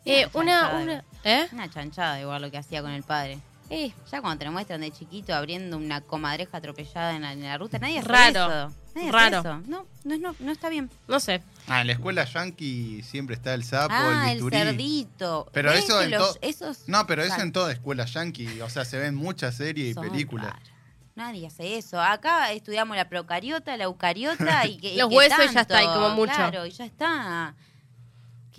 Eh, 0.05 0.27
una, 0.33 0.61
chanchada. 0.61 0.83
una, 0.83 1.03
¿eh? 1.23 1.47
Una 1.53 1.69
chanchada 1.69 2.19
igual 2.21 2.41
lo 2.41 2.51
que 2.51 2.57
hacía 2.57 2.81
con 2.81 2.91
el 2.91 3.03
padre. 3.03 3.39
Eh, 3.69 3.93
Ya 4.11 4.19
cuando 4.21 4.39
te 4.39 4.45
lo 4.45 4.51
muestran 4.51 4.81
de 4.81 4.91
chiquito 4.91 5.33
abriendo 5.33 5.77
una 5.77 6.01
comadreja 6.01 6.57
atropellada 6.57 7.15
en 7.15 7.21
la, 7.21 7.33
en 7.33 7.43
la 7.43 7.57
ruta, 7.57 7.79
nadie 7.79 7.99
hace 7.99 8.07
Raro, 8.07 8.69
eso. 8.69 8.73
Hace 8.95 9.11
raro. 9.11 9.39
eso. 9.39 9.61
No, 9.67 9.85
no, 10.03 10.17
no, 10.17 10.35
no 10.39 10.51
está 10.51 10.69
bien. 10.69 10.89
no 11.07 11.19
sé. 11.19 11.41
Ah, 11.67 11.81
en 11.81 11.87
la 11.87 11.93
escuela 11.93 12.25
yankee 12.25 13.03
siempre 13.03 13.35
está 13.35 13.53
el 13.53 13.63
sapo, 13.63 13.93
ah, 13.95 14.23
el 14.25 14.29
el, 14.29 14.35
bisturí. 14.35 14.57
cerdito. 14.57 15.47
Pero 15.53 15.69
¿Ves 15.71 15.83
eso 15.85 15.99
que 15.99 16.05
en 16.05 16.11
los- 16.11 16.33
to- 16.33 16.39
esos 16.41 16.83
No, 16.87 17.05
pero 17.05 17.21
eso 17.21 17.29
Claro. 17.29 17.43
en 17.43 17.51
toda 17.51 17.71
escuela 17.71 18.05
yankee, 18.05 18.61
o 18.61 18.69
sea, 18.69 18.85
se 18.85 18.97
ven 18.97 19.13
muchas 19.15 19.55
series 19.55 19.91
y 19.91 19.93
son 19.93 20.09
películas. 20.09 20.51
raros. 20.51 20.69
Nadie 21.15 21.47
hace 21.47 21.77
eso. 21.77 22.01
Acá 22.01 22.51
estudiamos 22.53 22.95
la 22.95 23.09
procariota, 23.09 23.75
la 23.77 23.83
eucariota 23.83 24.65
y 24.67 24.77
que 24.77 24.93
y 24.93 24.97
Los 24.97 25.09
que 25.09 25.15
huesos 25.15 25.37
y 25.39 25.41
ya 25.47 25.53
tanto. 25.65 25.73
está, 25.75 25.83
y 25.83 25.87
como 25.87 26.09
mucho. 26.11 26.33
Claro, 26.33 26.65
y 26.65 26.71
ya 26.71 26.85
está. 26.85 27.55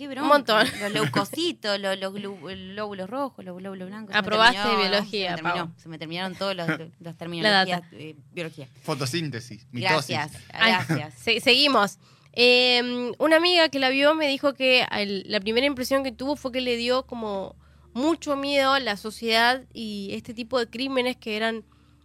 Qué 0.01 0.07
bronca. 0.07 0.27
montón. 0.29 0.67
Los 0.79 0.91
leucocitos, 0.93 1.79
los, 1.79 1.99
los 1.99 2.13
glu- 2.13 2.55
lóbulos 2.73 3.09
rojos, 3.09 3.45
los 3.45 3.55
glóbulos 3.57 3.87
blancos. 3.89 4.13
se 4.13 4.17
Aprobaste 4.17 4.57
terminó, 4.57 4.79
biología, 4.81 5.35
Se 5.37 5.43
me, 5.43 5.49
terminó, 5.49 5.65
Pau. 5.67 5.73
se 5.77 5.89
me 5.89 5.97
terminaron 5.99 6.35
todos 6.35 6.55
los, 6.55 6.67
los 6.67 6.79
La 6.99 7.13
terminologías 7.13 7.81
data. 7.81 7.95
de 7.95 8.15
biología. 8.33 8.67
Fotosíntesis, 8.81 9.67
mitosis. 9.71 10.09
Gracias, 10.17 10.43
Ay, 10.53 10.71
gracias. 10.71 11.13
se- 11.15 11.39
seguimos. 11.39 11.99
Eh, 12.33 13.11
una 13.19 13.35
amiga 13.35 13.69
que 13.69 13.77
la 13.79 13.89
vio 13.89 14.15
me 14.15 14.27
dijo 14.27 14.53
que 14.53 14.85
la 15.25 15.39
primera 15.39 15.67
impresión 15.67 16.03
que 16.03 16.11
tuvo 16.11 16.35
fue 16.35 16.51
que 16.51 16.61
le 16.61 16.77
dio 16.77 17.03
como 17.05 17.55
mucho 17.93 18.35
miedo 18.37 18.71
a 18.73 18.79
la 18.79 18.95
sociedad 18.97 19.63
y 19.73 20.09
este 20.13 20.33
tipo 20.33 20.57
de 20.57 20.67
crímenes 20.67 21.17
que 21.17 21.35
eran 21.35 21.63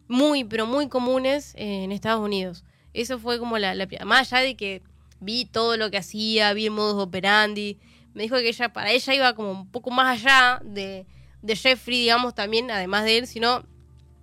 muy, 0.08 0.44
pero 0.44 0.66
muy 0.66 0.88
comunes 0.88 1.52
en 1.56 1.92
Estados 1.92 2.22
Unidos. 2.24 2.64
Eso 2.92 3.18
fue 3.18 3.38
como 3.38 3.56
la, 3.58 3.74
más 4.04 4.32
allá 4.32 4.42
de 4.44 4.56
que 4.56 4.82
vi 5.20 5.44
todo 5.44 5.76
lo 5.76 5.90
que 5.90 5.98
hacía, 5.98 6.52
vi 6.52 6.66
el 6.66 6.70
modus 6.72 7.02
operandi, 7.02 7.78
me 8.14 8.22
dijo 8.22 8.36
que 8.36 8.48
ella, 8.48 8.72
para 8.72 8.92
ella 8.92 9.14
iba 9.14 9.34
como 9.34 9.50
un 9.50 9.70
poco 9.70 9.90
más 9.90 10.20
allá 10.20 10.60
de, 10.64 11.06
de 11.42 11.56
Jeffrey, 11.56 12.00
digamos, 12.00 12.34
también, 12.34 12.70
además 12.70 13.04
de 13.04 13.18
él, 13.18 13.26
sino 13.26 13.64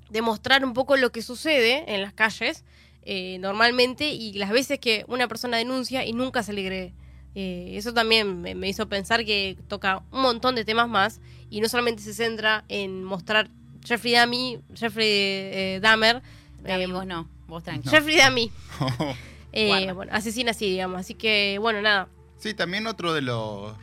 demostrar 0.10 0.64
un 0.66 0.74
poco 0.74 0.98
lo 0.98 1.12
que 1.12 1.22
sucede 1.22 1.94
en 1.94 2.02
las 2.02 2.14
calles 2.14 2.64
eh, 3.04 3.38
normalmente 3.40 4.10
y 4.10 4.34
las 4.34 4.52
veces 4.52 4.80
que 4.80 5.06
una 5.08 5.28
persona 5.28 5.58
denuncia 5.58 6.06
y 6.06 6.14
nunca 6.14 6.44
se 6.44 6.54
le 6.54 6.66
cree. 6.66 6.94
Eh, 7.36 7.74
eso 7.76 7.94
también 7.94 8.42
me, 8.42 8.54
me 8.54 8.70
hizo 8.70 8.88
pensar 8.88 9.26
que 9.26 9.58
toca 9.68 10.04
un 10.12 10.22
montón 10.22 10.54
de 10.56 10.66
temas 10.66 10.88
más 10.88 11.20
y 11.50 11.62
no 11.62 11.70
solamente 11.70 12.04
se 12.04 12.14
centra 12.14 12.64
en 12.70 13.04
mostrar 13.04 13.50
Jeffrey 13.86 14.14
Dahmer, 14.14 14.62
Jeffrey 14.74 15.08
eh, 15.10 15.80
Dahmer, 15.82 16.22
Dami, 16.62 16.84
eh, 16.84 16.88
vos 16.88 17.06
no, 17.06 17.28
vos 17.48 17.64
tranquilo. 17.64 17.92
Jeffrey 17.92 18.18
Dahmer, 18.18 18.50
eh, 19.54 19.92
bueno, 19.94 20.12
asesina 20.14 20.52
así, 20.52 20.70
digamos. 20.70 21.00
Así 21.00 21.14
que, 21.16 21.58
bueno, 21.60 21.82
nada. 21.82 22.10
Sí, 22.38 22.54
también 22.54 22.88
otro 22.88 23.14
de 23.14 23.22
los, 23.22 23.76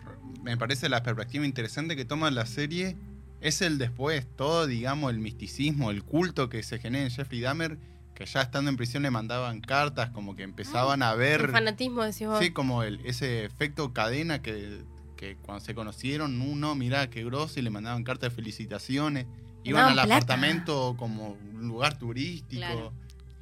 me 0.43 0.57
parece 0.57 0.89
la 0.89 1.03
perspectiva 1.03 1.45
interesante 1.47 1.97
que 1.97 2.05
toma 2.05 2.31
la 2.31 2.47
serie 2.47 2.97
es 3.41 3.63
el 3.63 3.79
después, 3.79 4.27
todo, 4.37 4.67
digamos, 4.67 5.11
el 5.11 5.19
misticismo, 5.19 5.91
el 5.91 6.03
culto 6.05 6.49
que 6.51 6.63
se 6.63 6.79
genera 6.79 7.05
en 7.05 7.11
Jeffrey 7.11 7.41
Dahmer, 7.41 7.79
que 8.15 8.27
ya 8.27 8.43
estando 8.43 8.69
en 8.69 8.77
prisión 8.77 9.03
le 9.03 9.11
mandaban 9.11 9.63
cartas, 9.63 10.11
como 10.11 10.37
que 10.37 10.43
empezaban 10.43 11.03
a 11.03 11.13
El 11.13 11.19
ver, 11.19 11.51
fanatismo, 11.51 12.03
decís 12.03 12.27
vos. 12.27 12.39
sí, 12.39 12.51
como 12.51 12.83
el, 12.83 13.01
ese 13.07 13.47
efecto 13.47 13.95
cadena 13.95 14.43
que, 14.43 14.83
que 15.17 15.37
cuando 15.37 15.65
se 15.65 15.75
conocieron, 15.75 16.43
uno, 16.43 16.75
mirá 16.75 17.09
qué 17.09 17.25
grosso, 17.25 17.59
y 17.61 17.63
le 17.63 17.71
mandaban 17.71 18.05
cartas 18.05 18.31
de 18.31 18.37
felicitaciones, 18.37 19.25
iban 19.65 19.87
al 19.87 19.95
plata. 19.95 20.17
apartamento 20.17 20.95
como 20.99 21.39
un 21.55 21.67
lugar 21.67 21.99
turístico. 21.99 22.61
Claro. 22.61 22.93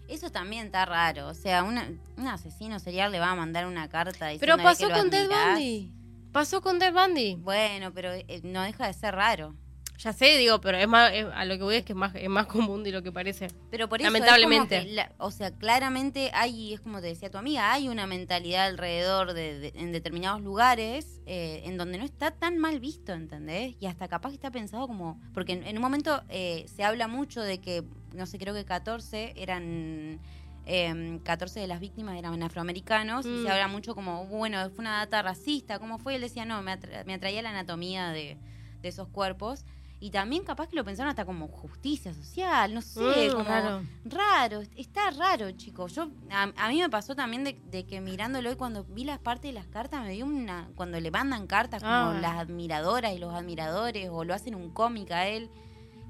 Eso 0.08 0.30
también 0.30 0.66
está 0.66 0.84
raro. 0.86 1.28
O 1.28 1.34
sea, 1.34 1.62
una- 1.62 1.88
un 2.16 2.26
asesino 2.28 2.78
serial 2.80 3.12
le 3.12 3.20
va 3.20 3.30
a 3.30 3.34
mandar 3.34 3.66
una 3.66 3.88
carta 3.88 4.26
Pero 4.40 4.56
diciéndole 4.56 4.62
pasó 4.64 4.86
que 4.88 4.92
lo 4.92 4.98
con 4.98 5.06
admirás. 5.14 5.48
Bundy. 5.54 5.92
Pasó 6.32 6.60
con 6.62 6.78
Ted 6.78 6.92
Bundy. 6.94 7.34
Bueno, 7.36 7.92
pero 7.92 8.12
eh, 8.12 8.40
no 8.44 8.62
deja 8.62 8.86
de 8.86 8.92
ser 8.94 9.14
raro. 9.14 9.54
Ya 9.98 10.12
sé, 10.12 10.36
digo, 10.38 10.60
pero 10.60 10.78
es 10.78 10.86
más, 10.86 11.12
es- 11.12 11.26
a 11.34 11.44
lo 11.44 11.56
que 11.58 11.64
voy 11.64 11.74
es 11.76 11.84
que 11.84 11.92
es 11.92 11.96
más, 11.96 12.14
es 12.14 12.28
más 12.28 12.46
común 12.46 12.84
de 12.84 12.92
lo 12.92 13.02
que 13.02 13.10
parece. 13.10 13.48
Pero 13.68 13.88
por 13.88 14.00
eso 14.00 14.06
Lamentablemente. 14.10 14.76
es 14.76 14.82
como 14.82 14.88
que 14.90 14.94
la- 14.94 15.12
o 15.18 15.30
sea, 15.32 15.50
claramente 15.50 16.30
hay, 16.34 16.72
es 16.74 16.80
como 16.80 17.00
te 17.00 17.08
decía 17.08 17.30
tu 17.30 17.38
amiga, 17.38 17.72
hay 17.72 17.88
una 17.88 18.06
mentalidad 18.06 18.66
alrededor 18.66 19.32
de, 19.32 19.58
de- 19.58 19.72
en 19.74 19.90
determinados 19.90 20.40
lugares 20.40 21.20
eh, 21.26 21.62
en 21.64 21.76
donde 21.76 21.98
no 21.98 22.04
está 22.04 22.30
tan 22.30 22.58
mal 22.58 22.78
visto, 22.78 23.12
¿entendés? 23.12 23.74
Y 23.80 23.86
hasta 23.86 24.06
capaz 24.06 24.28
que 24.28 24.36
está 24.36 24.52
pensado 24.52 24.86
como, 24.86 25.20
porque 25.34 25.52
en, 25.52 25.66
en 25.66 25.76
un 25.76 25.82
momento 25.82 26.22
eh, 26.28 26.64
se 26.74 26.84
habla 26.84 27.08
mucho 27.08 27.42
de 27.42 27.58
que, 27.60 27.82
no 28.14 28.24
sé, 28.26 28.38
creo 28.38 28.54
que 28.54 28.64
14 28.64 29.32
eran, 29.36 30.20
eh, 30.64 31.18
14 31.24 31.58
de 31.58 31.66
las 31.66 31.80
víctimas 31.80 32.16
eran 32.16 32.40
afroamericanos 32.42 33.26
y 33.26 33.30
Mm. 33.30 33.42
se 33.42 33.50
habla 33.50 33.66
mucho 33.66 33.96
como, 33.96 34.26
bueno, 34.26 34.58
fue 34.70 34.78
una 34.82 34.98
data 34.98 35.22
racista, 35.22 35.80
¿cómo 35.80 35.98
fue? 35.98 36.12
Y 36.12 36.16
él 36.16 36.22
decía, 36.22 36.44
no, 36.44 36.62
me, 36.62 36.70
atra- 36.72 37.04
me 37.04 37.14
atraía 37.14 37.42
la 37.42 37.50
anatomía 37.50 38.10
de, 38.10 38.36
de 38.80 38.88
esos 38.88 39.08
cuerpos. 39.08 39.64
Y 40.00 40.10
también 40.10 40.44
capaz 40.44 40.68
que 40.68 40.76
lo 40.76 40.84
pensaron 40.84 41.10
hasta 41.10 41.24
como 41.24 41.48
justicia 41.48 42.14
social, 42.14 42.72
no 42.72 42.82
sé, 42.82 43.00
Mm, 43.00 43.32
como 43.32 43.44
raro. 43.44 43.82
raro, 44.04 44.62
está 44.76 45.10
raro, 45.10 45.50
chicos. 45.52 45.94
Yo 45.96 46.08
a, 46.30 46.52
a 46.56 46.68
mí 46.68 46.80
me 46.80 46.88
pasó 46.88 47.16
también 47.16 47.42
de, 47.42 47.58
de 47.70 47.84
que 47.84 48.00
mirándolo 48.00 48.52
y 48.52 48.54
cuando 48.54 48.84
vi 48.84 49.02
las 49.04 49.18
partes 49.18 49.48
de 49.50 49.52
las 49.54 49.66
cartas 49.66 50.02
me 50.04 50.12
dio 50.12 50.24
una 50.26 50.68
cuando 50.76 51.00
le 51.00 51.10
mandan 51.10 51.48
cartas 51.48 51.82
como 51.82 51.92
Ah. 51.92 52.18
las 52.20 52.36
admiradoras 52.38 53.12
y 53.12 53.18
los 53.18 53.34
admiradores 53.34 54.08
o 54.12 54.22
lo 54.22 54.34
hacen 54.34 54.54
un 54.54 54.70
cómic 54.70 55.10
a 55.10 55.26
él, 55.26 55.50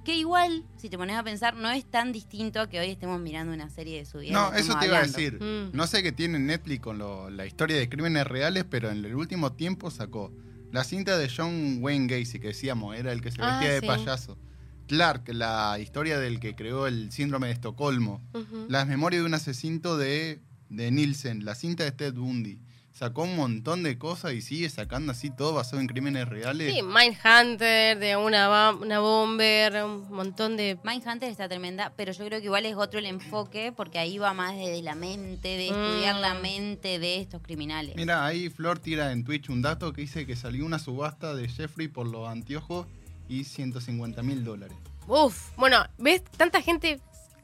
que 0.04 0.14
igual 0.14 0.64
si 0.76 0.90
te 0.90 0.99
pones 0.99 1.16
a 1.16 1.23
pensar 1.23 1.54
no 1.57 1.71
es 1.71 1.85
tan 1.87 2.12
distinto 2.12 2.61
a 2.61 2.68
que 2.68 2.78
hoy 2.80 2.90
estemos 2.90 3.18
mirando 3.21 3.54
una 3.54 3.71
serie 3.71 3.97
de 3.99 4.04
su 4.04 4.18
vida. 4.18 4.33
No, 4.33 4.52
eso 4.54 4.78
te 4.78 4.87
iba 4.87 4.99
a 4.99 5.02
decir. 5.02 5.40
Mm. 5.42 5.75
No 5.75 5.87
sé 5.87 6.02
qué 6.02 6.12
tiene 6.12 6.38
Netflix 6.38 6.80
con 6.83 6.99
lo- 6.99 7.30
la 7.30 7.47
historia 7.47 7.78
de 7.78 7.88
crímenes 7.88 8.26
reales, 8.26 8.64
pero 8.68 8.90
en 8.90 9.02
el 9.04 9.14
último 9.14 9.52
tiempo 9.52 9.90
sacó 9.90 10.30
la 10.72 10.84
cinta 10.84 11.16
de 11.18 11.30
John 11.34 11.78
Wayne 11.80 12.06
Gacy, 12.06 12.38
que 12.40 12.48
decíamos, 12.48 12.96
era 12.96 13.12
el 13.12 13.20
que 13.20 13.30
se 13.30 13.40
Ah, 13.42 13.52
vestía 13.58 13.75
de 13.75 13.80
sí. 13.80 13.87
payaso. 13.87 14.38
Clark, 14.87 15.28
la 15.34 15.78
historia 15.80 16.18
del 16.18 16.40
que 16.40 16.54
creó 16.54 16.87
el 16.87 17.12
síndrome 17.12 17.48
de 17.48 17.52
Estocolmo. 17.54 18.22
Las 18.68 18.87
memorias 18.87 19.22
de 19.22 19.26
un 19.26 19.34
asesino 19.34 19.96
de, 19.96 20.40
de 20.70 20.90
Nielsen, 20.90 21.44
la 21.44 21.54
cinta 21.54 21.84
de 21.84 21.92
Ted 21.92 22.14
Bundy. 22.14 22.58
Sacó 22.99 23.23
un 23.23 23.37
montón 23.37 23.85
de 23.85 23.97
cosas 23.97 24.33
y 24.33 24.40
sigue 24.43 24.69
sacando 24.69 25.12
así 25.12 25.31
todo 25.31 25.55
basado 25.55 25.81
en 25.81 25.87
crímenes 25.87 26.28
reales. 26.28 26.75
Sí, 26.75 26.83
Mindhunter, 26.83 27.97
de 27.97 28.17
una, 28.17 28.71
una 28.73 28.99
bomber, 28.99 29.85
un 29.85 30.11
montón 30.11 30.57
de... 30.57 30.76
Mindhunter 30.83 31.31
está 31.31 31.49
tremenda, 31.49 31.93
pero 31.97 32.11
yo 32.11 32.25
creo 32.25 32.40
que 32.40 32.47
igual 32.47 32.67
es 32.67 32.75
otro 32.75 32.99
el 32.99 33.07
enfoque 33.07 33.71
porque 33.71 34.00
ahí 34.00 34.19
va 34.19 34.35
más 34.35 34.57
desde 34.57 34.83
la 34.83 34.97
mente, 34.97 35.47
de 35.47 35.69
estudiar 35.69 36.17
Mm. 36.17 36.21
la 36.21 36.35
mente 36.35 36.99
de 36.99 37.21
estos 37.21 37.40
criminales. 37.40 37.95
Mira, 37.95 38.26
ahí 38.26 38.49
Flor 38.49 38.81
tira 38.81 39.12
en 39.12 39.23
Twitch 39.23 39.49
un 39.49 39.62
dato 39.62 39.93
que 39.93 40.00
dice 40.00 40.26
que 40.26 40.35
salió 40.35 40.67
una 40.67 40.81
subasta 40.81 41.37
de 41.37 41.49
Jeffrey 41.49 41.87
por 41.87 42.09
los 42.09 42.28
anteojos 42.28 42.88
y 43.28 43.45
150 43.45 44.25
mil 44.25 44.43
dólares. 44.43 44.76
Uf, 45.07 45.50
bueno, 45.57 45.85
¿ves? 45.99 46.23
Tanta 46.37 46.61
gente 46.61 46.99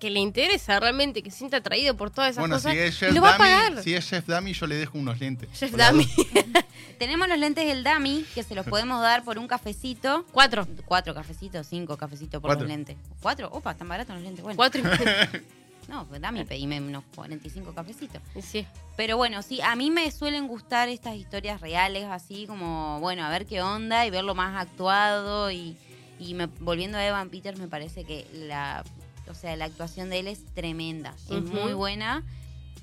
que 0.04 0.10
le 0.10 0.20
interesa 0.20 0.78
realmente, 0.80 1.22
que 1.22 1.30
se 1.30 1.38
siente 1.38 1.56
atraído 1.56 1.96
por 1.96 2.10
todas 2.10 2.32
esas 2.32 2.42
Bueno, 2.42 2.56
cosas. 2.56 2.72
si 2.72 2.78
es 2.78 2.98
Jeff 2.98 3.14
lo 3.14 3.22
va 3.22 3.30
a 3.30 3.38
Dummy, 3.38 3.50
pagar. 3.50 3.82
si 3.82 3.94
es 3.94 4.08
Jeff 4.08 4.26
Dummy, 4.26 4.52
yo 4.52 4.66
le 4.66 4.74
dejo 4.76 4.98
unos 4.98 5.18
lentes. 5.18 5.48
Jeff 5.58 5.72
la 5.74 5.90
Dummy. 5.90 6.06
Tenemos 6.98 7.26
los 7.28 7.38
lentes 7.38 7.66
del 7.66 7.82
Dami 7.82 8.24
que 8.34 8.42
se 8.42 8.54
los 8.54 8.66
podemos 8.66 9.00
dar 9.00 9.24
por 9.24 9.38
un 9.38 9.48
cafecito. 9.48 10.24
Cuatro. 10.30 10.66
Cuatro 10.84 11.14
cafecitos, 11.14 11.66
cinco 11.66 11.96
cafecitos 11.96 12.40
por 12.40 12.48
Cuatro. 12.50 12.64
los 12.66 12.68
lentes. 12.76 12.96
¿Cuatro? 13.22 13.48
Opa, 13.50 13.72
están 13.72 13.88
baratos 13.88 14.14
los 14.14 14.22
lentes. 14.24 14.42
Bueno, 14.42 14.56
Cuatro 14.56 14.80
y 14.80 14.84
no, 15.90 16.06
pues 16.06 16.20
Dami, 16.20 16.44
pedime 16.44 16.80
unos 16.80 17.02
45 17.14 17.74
cafecitos. 17.74 18.20
Sí. 18.42 18.66
Pero 18.96 19.16
bueno, 19.16 19.42
sí, 19.42 19.60
a 19.62 19.74
mí 19.74 19.90
me 19.90 20.10
suelen 20.10 20.46
gustar 20.48 20.88
estas 20.88 21.16
historias 21.16 21.60
reales, 21.60 22.04
así 22.10 22.46
como, 22.46 23.00
bueno, 23.00 23.24
a 23.24 23.30
ver 23.30 23.46
qué 23.46 23.60
onda 23.62 24.06
y 24.06 24.10
verlo 24.10 24.34
más 24.34 24.54
actuado. 24.60 25.50
Y, 25.50 25.76
y 26.18 26.34
me- 26.34 26.46
volviendo 26.60 26.96
a 26.98 27.04
Evan 27.06 27.28
Peters, 27.30 27.58
me 27.58 27.68
parece 27.68 28.04
que 28.04 28.26
la, 28.32 28.84
o 29.28 29.34
sea, 29.34 29.56
la 29.56 29.64
actuación 29.66 30.10
de 30.10 30.20
él 30.20 30.28
es 30.28 30.44
tremenda, 30.54 31.14
es 31.30 31.42
muy 31.42 31.72
buena. 31.74 32.22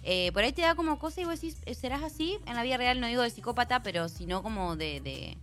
eh, 0.03 0.31
por 0.33 0.43
ahí 0.43 0.51
te 0.51 0.63
da 0.63 0.73
como 0.75 0.97
cosa 0.97 1.21
y 1.21 1.25
vos 1.25 1.39
decís, 1.39 1.57
eh, 1.65 1.75
¿serás 1.75 2.01
así? 2.03 2.37
En 2.47 2.55
la 2.55 2.63
vida 2.63 2.77
real 2.77 2.99
no 2.99 3.07
digo 3.07 3.21
de 3.21 3.29
psicópata, 3.29 3.83
pero 3.83 4.09
sino 4.09 4.41
como 4.43 4.75
de... 4.75 4.99
de 5.01 5.37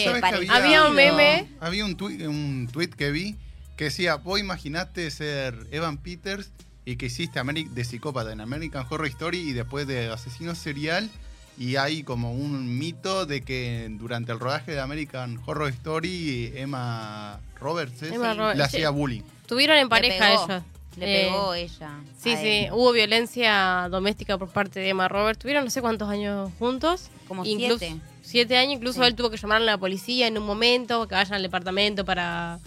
Eh, 0.00 0.04
había 0.50 0.86
un 0.88 0.94
meme. 0.96 1.48
Había 1.60 1.84
un 1.84 1.96
tweet, 1.96 2.26
un 2.26 2.68
tweet 2.72 2.88
que 2.88 3.10
vi 3.10 3.36
que 3.76 3.84
decía, 3.84 4.16
vos 4.16 4.38
imaginaste 4.38 5.10
ser 5.10 5.66
Evan 5.72 5.98
Peters 5.98 6.52
y 6.84 6.96
que 6.96 7.06
hiciste 7.06 7.40
Ameri- 7.40 7.68
de 7.68 7.84
psicópata 7.84 8.32
en 8.32 8.40
American 8.40 8.86
Horror 8.88 9.06
Story 9.08 9.38
y 9.40 9.52
después 9.52 9.86
de 9.86 10.10
asesino 10.10 10.54
serial 10.54 11.10
y 11.58 11.76
hay 11.76 12.02
como 12.02 12.32
un 12.32 12.78
mito 12.78 13.26
de 13.26 13.42
que 13.42 13.86
durante 13.90 14.32
el 14.32 14.40
rodaje 14.40 14.72
de 14.72 14.80
American 14.80 15.40
Horror 15.46 15.68
Story 15.70 16.52
Emma 16.56 17.38
Roberts 17.60 18.02
¿es? 18.02 18.12
Emma 18.12 18.34
Roberts, 18.34 18.58
le 18.58 18.64
sí. 18.68 18.76
hacía 18.76 18.90
bullying. 18.90 19.22
Estuvieron 19.42 19.76
en 19.76 19.84
Le 19.84 19.88
pareja 19.90 20.26
pegó. 20.30 20.44
ellos. 20.46 20.62
Le 20.96 21.04
Eh, 21.22 21.24
pegó 21.26 21.54
ella. 21.54 21.90
Sí, 22.18 22.36
sí, 22.36 22.48
él. 22.66 22.68
hubo 22.72 22.92
violencia 22.92 23.88
doméstica 23.90 24.38
por 24.38 24.48
parte 24.48 24.80
de 24.80 24.88
Emma 24.90 25.08
Roberts. 25.08 25.40
Tuvieron 25.40 25.64
no 25.64 25.70
sé 25.70 25.80
cuántos 25.80 26.08
años 26.08 26.50
juntos. 26.58 27.10
Como 27.28 27.44
Incluso- 27.44 27.78
siete. 27.78 27.96
Siete 28.22 28.56
años, 28.56 28.74
incluso 28.74 29.00
Sí. 29.02 29.06
él 29.08 29.14
tuvo 29.14 29.28
que 29.30 29.36
llamar 29.36 29.58
a 29.58 29.64
la 29.64 29.76
policía 29.76 30.26
en 30.28 30.38
un 30.38 30.46
momento, 30.46 31.06
que 31.08 31.14
vayan 31.14 31.34
al 31.34 31.42
departamento 31.42 32.04
para... 32.04 32.58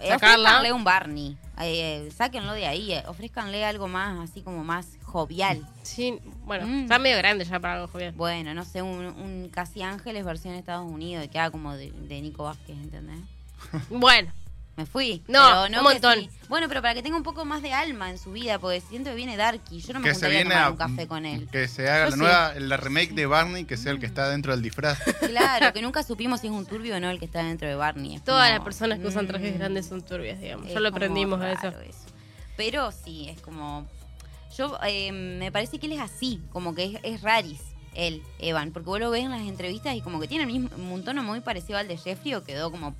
Eh, 0.00 0.08
sacarla. 0.08 0.50
Ofrézcanle 0.50 0.72
un 0.72 0.84
Barney. 0.84 1.36
Eh, 1.60 2.06
eh, 2.06 2.10
sáquenlo 2.14 2.52
de 2.52 2.66
ahí. 2.66 2.92
eh, 2.92 3.02
ofrézcanle 3.06 3.64
algo 3.64 3.88
más, 3.88 4.28
así 4.28 4.42
como 4.42 4.62
más 4.64 4.97
jovial. 5.08 5.66
Sí, 5.82 6.18
bueno, 6.44 6.66
Mm. 6.66 6.82
está 6.82 6.98
medio 6.98 7.16
grande 7.18 7.44
ya 7.44 7.58
para 7.58 7.74
algo 7.74 7.88
joven. 7.88 8.14
Bueno, 8.16 8.54
no 8.54 8.64
sé, 8.64 8.82
un, 8.82 9.06
un 9.06 9.48
Casi 9.52 9.82
Ángeles 9.82 10.24
versión 10.24 10.54
Estados 10.54 10.90
Unidos, 10.90 11.26
que 11.32 11.38
haga 11.38 11.50
como 11.50 11.74
de, 11.74 11.90
de 11.92 12.20
Nico 12.22 12.44
Vázquez, 12.44 12.76
¿entendés? 12.76 13.18
Bueno, 13.90 14.30
Me 14.76 14.86
fui. 14.86 15.24
No, 15.26 15.40
pero 15.44 15.62
un 15.62 15.72
que 15.72 15.80
montón. 15.80 16.14
sí. 16.20 16.30
Bueno, 16.48 16.68
pero 16.68 16.80
para 16.82 16.94
que 16.94 17.02
tenga 17.02 17.16
un 17.16 17.24
poco 17.24 17.44
más 17.44 17.62
de 17.62 17.72
alma 17.72 18.10
en 18.10 18.16
su 18.18 18.30
vida, 18.30 18.60
porque 18.60 18.80
siento 18.80 19.10
que 19.10 19.16
viene 19.16 19.36
Darky. 19.36 19.80
Yo 19.80 19.92
no 19.94 19.98
me 20.00 20.04
que 20.08 20.14
se 20.14 20.20
juntaría 20.26 20.38
a 20.38 20.42
viene 20.42 20.54
tomar 20.54 20.66
a 20.66 20.70
un 20.70 20.76
café 20.76 21.08
con 21.08 21.26
él. 21.26 21.48
que 21.50 21.66
se 21.66 21.88
haga 21.90 22.04
Yo 22.04 22.10
la 22.10 22.12
sí. 22.12 22.18
nueva 22.20 22.54
la 22.60 22.76
remake 22.76 23.12
de 23.14 23.26
Barney 23.26 23.64
que 23.64 23.76
sea 23.76 23.90
el 23.90 23.98
que 23.98 24.06
está 24.06 24.28
dentro 24.30 24.52
del 24.52 24.62
disfraz. 24.62 24.98
Claro, 25.28 25.72
que 25.72 25.82
nunca 25.82 26.04
supimos 26.04 26.40
si 26.40 26.46
es 26.46 26.52
un 26.52 26.64
turbio 26.64 26.96
o 26.96 27.00
no 27.00 27.10
el 27.10 27.18
que 27.18 27.24
está 27.24 27.42
dentro 27.42 27.66
de 27.66 27.74
Barney. 27.74 28.14
Es 28.16 28.22
todas 28.24 28.44
como, 28.46 28.54
las 28.56 28.64
personas 28.64 29.00
que 29.00 29.06
usan 29.08 29.26
trajes 29.26 29.52
mm, 29.54 29.58
grandes 29.58 29.86
son 29.86 30.00
turbias, 30.02 30.38
digamos. 30.40 30.66
es 30.68 30.74
Ya 30.74 30.78
lo 30.80 30.90
como 30.90 30.96
aprendimos 30.98 31.40
a 31.40 31.50
eso. 31.52 31.62
raro 31.72 31.80
Pero 32.56 32.92
sí, 32.92 33.28
es 33.28 33.40
como. 33.40 33.84
Yo 34.56 34.78
eh, 34.86 35.12
me 35.12 35.52
parece 35.52 35.78
que 35.78 35.86
él 35.86 35.92
es 35.92 36.00
así, 36.00 36.40
como 36.50 36.74
que 36.74 36.84
es, 36.84 37.00
es 37.02 37.22
raris, 37.22 37.60
él, 37.94 38.22
Evan, 38.38 38.70
porque 38.72 38.86
vos 38.86 39.00
lo 39.00 39.10
ves 39.10 39.24
en 39.24 39.30
las 39.30 39.40
entrevistas 39.42 39.94
y 39.94 40.00
como 40.00 40.20
que 40.20 40.28
tiene 40.28 40.44
el 40.44 40.50
mismo, 40.52 40.70
un 40.76 41.04
tono 41.04 41.22
muy 41.22 41.40
parecido 41.40 41.78
al 41.78 41.88
de 41.88 41.96
Jeffrey 41.96 42.34
o 42.34 42.44
quedó 42.44 42.70
como 42.70 42.94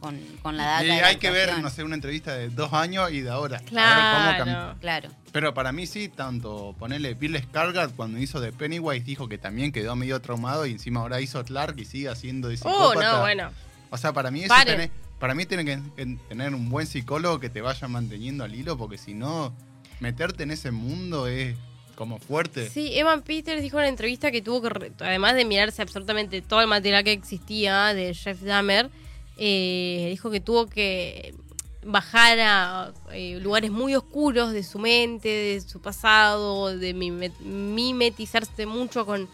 con, 0.00 0.18
con 0.42 0.56
la 0.56 0.64
data. 0.66 0.84
y 0.84 0.88
de 0.88 1.00
la 1.00 1.06
hay 1.08 1.16
que 1.16 1.30
ver, 1.30 1.58
no 1.62 1.70
sé, 1.70 1.82
una 1.84 1.94
entrevista 1.94 2.34
de 2.34 2.50
dos 2.50 2.72
años 2.74 3.10
y 3.10 3.20
de 3.22 3.30
ahora. 3.30 3.58
Cómo 3.58 3.70
Claro. 3.70 4.74
Claro. 4.80 5.08
Pero 5.32 5.54
para 5.54 5.72
mí 5.72 5.86
sí, 5.86 6.08
tanto 6.08 6.74
ponerle 6.78 7.14
Bill 7.14 7.36
Skarsgård 7.36 7.92
cuando 7.96 8.18
hizo 8.18 8.40
de 8.40 8.52
Pennywise 8.52 9.04
dijo 9.04 9.28
que 9.28 9.38
también 9.38 9.72
quedó 9.72 9.96
medio 9.96 10.20
traumado 10.20 10.66
y 10.66 10.72
encima 10.72 11.00
ahora 11.00 11.20
hizo 11.22 11.42
Clark 11.44 11.78
y 11.78 11.84
sigue 11.86 12.08
haciendo 12.10 12.48
de 12.48 12.54
Oh, 12.56 12.58
psicópata. 12.58 13.12
no, 13.12 13.20
bueno. 13.20 13.50
O 13.90 13.96
sea, 13.96 14.12
para 14.12 14.30
mí 14.30 14.44
eso 14.44 14.54
tenés- 14.54 14.90
para 15.18 15.34
mí 15.34 15.46
tiene 15.46 15.64
que 15.64 15.78
tener 16.28 16.54
un 16.54 16.68
buen 16.68 16.86
psicólogo 16.86 17.40
que 17.40 17.48
te 17.48 17.62
vaya 17.62 17.88
manteniendo 17.88 18.44
al 18.44 18.54
hilo 18.54 18.76
porque 18.76 18.98
si 18.98 19.14
no 19.14 19.54
meterte 20.04 20.42
en 20.44 20.50
ese 20.52 20.70
mundo 20.70 21.26
es 21.26 21.56
como 21.96 22.18
fuerte. 22.18 22.68
Sí, 22.70 22.96
Evan 22.96 23.22
Peters 23.22 23.62
dijo 23.62 23.76
en 23.78 23.82
una 23.84 23.88
entrevista 23.88 24.30
que 24.30 24.42
tuvo 24.42 24.62
que, 24.62 24.92
además 25.00 25.34
de 25.34 25.44
mirarse 25.44 25.80
absolutamente 25.82 26.42
todo 26.42 26.60
el 26.60 26.66
material 26.68 27.02
que 27.04 27.12
existía 27.12 27.94
de 27.94 28.14
Jeff 28.14 28.40
Dahmer, 28.42 28.90
eh, 29.36 30.06
dijo 30.10 30.30
que 30.30 30.40
tuvo 30.40 30.66
que 30.66 31.34
bajar 31.84 32.38
a 32.40 32.92
eh, 33.12 33.38
lugares 33.40 33.70
muy 33.70 33.94
oscuros 33.94 34.52
de 34.52 34.62
su 34.62 34.78
mente, 34.78 35.28
de 35.28 35.60
su 35.60 35.80
pasado, 35.80 36.76
de 36.76 36.94
mime- 36.94 37.32
mimetizarse 37.40 38.66
mucho 38.66 39.04
con, 39.04 39.28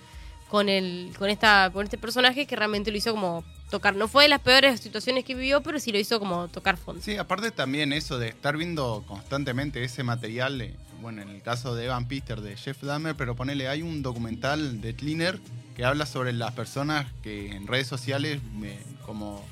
con, 0.49 0.69
el, 0.69 1.13
con, 1.19 1.31
esta, 1.31 1.71
con 1.73 1.85
este 1.85 1.97
personaje 1.97 2.47
que 2.47 2.57
realmente 2.57 2.91
lo 2.91 2.97
hizo 2.99 3.13
como 3.13 3.45
tocar. 3.71 3.97
No 3.97 4.09
fue 4.09 4.25
de 4.25 4.29
las 4.29 4.41
peores 4.41 4.81
situaciones 4.81 5.25
que 5.25 5.35
vivió, 5.35 5.63
pero 5.63 5.79
sí 5.81 5.93
lo 5.93 5.99
hizo 5.99 6.19
como 6.19 6.49
tocar 6.49 6.77
fondo. 6.77 7.03
Sí, 7.03 7.17
aparte 7.17 7.51
también 7.51 7.93
eso 7.93 8.19
de 8.19 8.29
estar 8.29 8.57
viendo 8.57 9.05
constantemente 9.07 9.83
ese 9.85 10.03
material, 10.03 10.75
bueno, 11.01 11.23
en 11.23 11.29
el 11.31 11.41
caso 11.43 11.75
de 11.75 11.87
Evan 11.87 12.07
Pister, 12.07 12.41
de 12.41 12.57
Jeff 12.57 12.83
Dahmer, 12.83 13.15
pero 13.17 13.35
ponele, 13.37 13.69
hay 13.69 13.83
un 13.83 14.03
documental 14.03 14.81
de 14.81 14.95
Cleaner 14.95 15.39
que 15.77 15.85
habla 15.85 16.05
sobre 16.05 16.33
las 16.33 16.53
personas 16.53 17.07
que 17.23 17.53
en 17.53 17.67
redes 17.67 17.87
sociales 17.87 18.41
eh, 18.65 18.79
como 19.07 19.43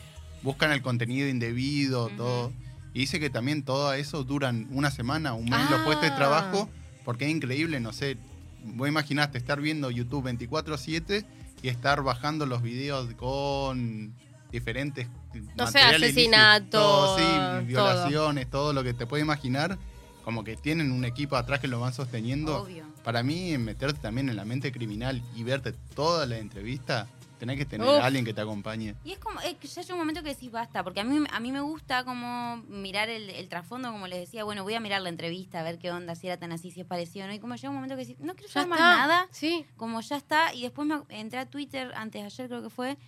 buscan 0.43 0.73
el 0.73 0.83
contenido 0.83 1.29
indebido, 1.29 2.07
Ujú. 2.07 2.17
todo. 2.17 2.53
Y 2.95 3.01
dice 3.01 3.21
que 3.21 3.31
también 3.31 3.63
todo 3.63 3.93
eso 3.95 4.25
duran 4.25 4.67
una 4.71 4.91
semana, 4.91 5.33
un 5.35 5.49
mes 5.49 5.71
los 5.71 5.81
puestos 5.83 6.03
de 6.09 6.13
Ah. 6.13 6.17
trabajo, 6.17 6.69
porque 7.05 7.25
es 7.27 7.31
increíble, 7.31 7.81
no 7.81 7.93
sé, 7.93 8.19
vos 8.65 8.89
imaginaste 8.89 9.39
estar 9.39 9.61
viendo 9.61 9.91
YouTube 9.91 10.25
24/7 10.25 11.25
y 11.63 11.69
estar 11.69 12.03
bajando 12.03 12.47
los 12.47 12.63
videos 12.63 13.13
con 13.15 14.15
diferentes 14.51 15.09
No 15.57 15.67
sé, 15.67 15.79
material 15.79 15.95
ilícito, 15.97 16.07
asesinato, 16.07 16.79
todo, 16.79 17.19
sí, 17.19 17.25
todo. 17.25 17.63
violaciones, 17.63 18.51
todo 18.51 18.73
lo 18.73 18.83
que 18.83 18.95
te 18.95 19.07
puedes 19.07 19.25
imaginar, 19.25 19.79
como 20.25 20.45
que 20.45 20.57
tienen 20.57 20.93
un 20.93 21.05
equipo 21.05 21.37
atrás 21.37 21.61
que 21.61 21.69
lo 21.69 21.81
van 21.81 21.93
sosteniendo. 21.93 22.63
Obvio. 22.63 22.85
Para 23.05 23.23
mí, 23.23 23.57
meterte 23.59 24.01
también 24.01 24.29
en 24.29 24.37
la 24.37 24.45
mente 24.45 24.73
criminal 24.73 25.23
y 25.35 25.43
verte 25.43 25.73
toda 25.95 26.27
la 26.27 26.39
entrevista, 26.39 27.07
tenés 27.39 27.57
que 27.57 27.65
tener 27.65 27.87
Uf. 27.87 27.95
a 28.01 28.05
alguien 28.07 28.25
que 28.25 28.35
te 28.35 28.41
acompañe. 28.41 28.95
Y 29.05 29.13
es 29.13 29.19
como, 29.19 29.41
es 29.41 29.55
que 29.57 29.69
ya 29.69 29.83
llega 29.83 29.95
un 29.95 30.01
momento 30.01 30.23
que 30.23 30.29
decís 30.31 30.51
basta, 30.51 30.83
porque 30.85 31.01
a 31.01 31.05
mí, 31.05 31.25
a 31.31 31.41
mí 31.41 31.53
me 31.53 31.61
gusta 31.61 32.05
como 32.05 32.59
mirar 32.69 33.09
el, 33.09 33.31
el 33.31 33.49
trasfondo, 33.49 33.91
como 33.93 34.07
les 34.07 34.21
decía, 34.21 34.45
bueno, 34.45 34.63
voy 34.65 34.75
a 34.75 34.81
mirar 34.81 35.01
la 35.03 35.09
entrevista, 35.09 35.61
a 35.61 35.63
ver 35.63 35.79
qué 35.79 35.91
onda, 35.91 36.15
si 36.15 36.27
era 36.27 36.37
tan 36.37 36.53
así, 36.53 36.71
si 36.71 36.81
es 36.81 36.87
parecido, 36.87 37.27
¿no? 37.27 37.33
Y 37.33 37.39
como 37.39 37.55
llega 37.55 37.71
un 37.71 37.77
momento 37.77 37.95
que 37.97 38.03
decís, 38.05 38.17
no 38.21 38.35
quiero 38.35 38.53
saber 38.53 38.69
más 38.69 38.79
nada, 38.81 39.29
Sí. 39.31 39.65
como 39.77 40.01
ya 40.01 40.17
está, 40.17 40.53
y 40.55 40.63
después 40.63 40.87
me 40.87 41.01
entré 41.09 41.39
a 41.39 41.47
Twitter, 41.47 41.93
antes 41.95 42.21
de 42.23 42.27
ayer 42.27 42.49
creo 42.49 42.63
que 42.63 42.71
fue, 42.71 42.99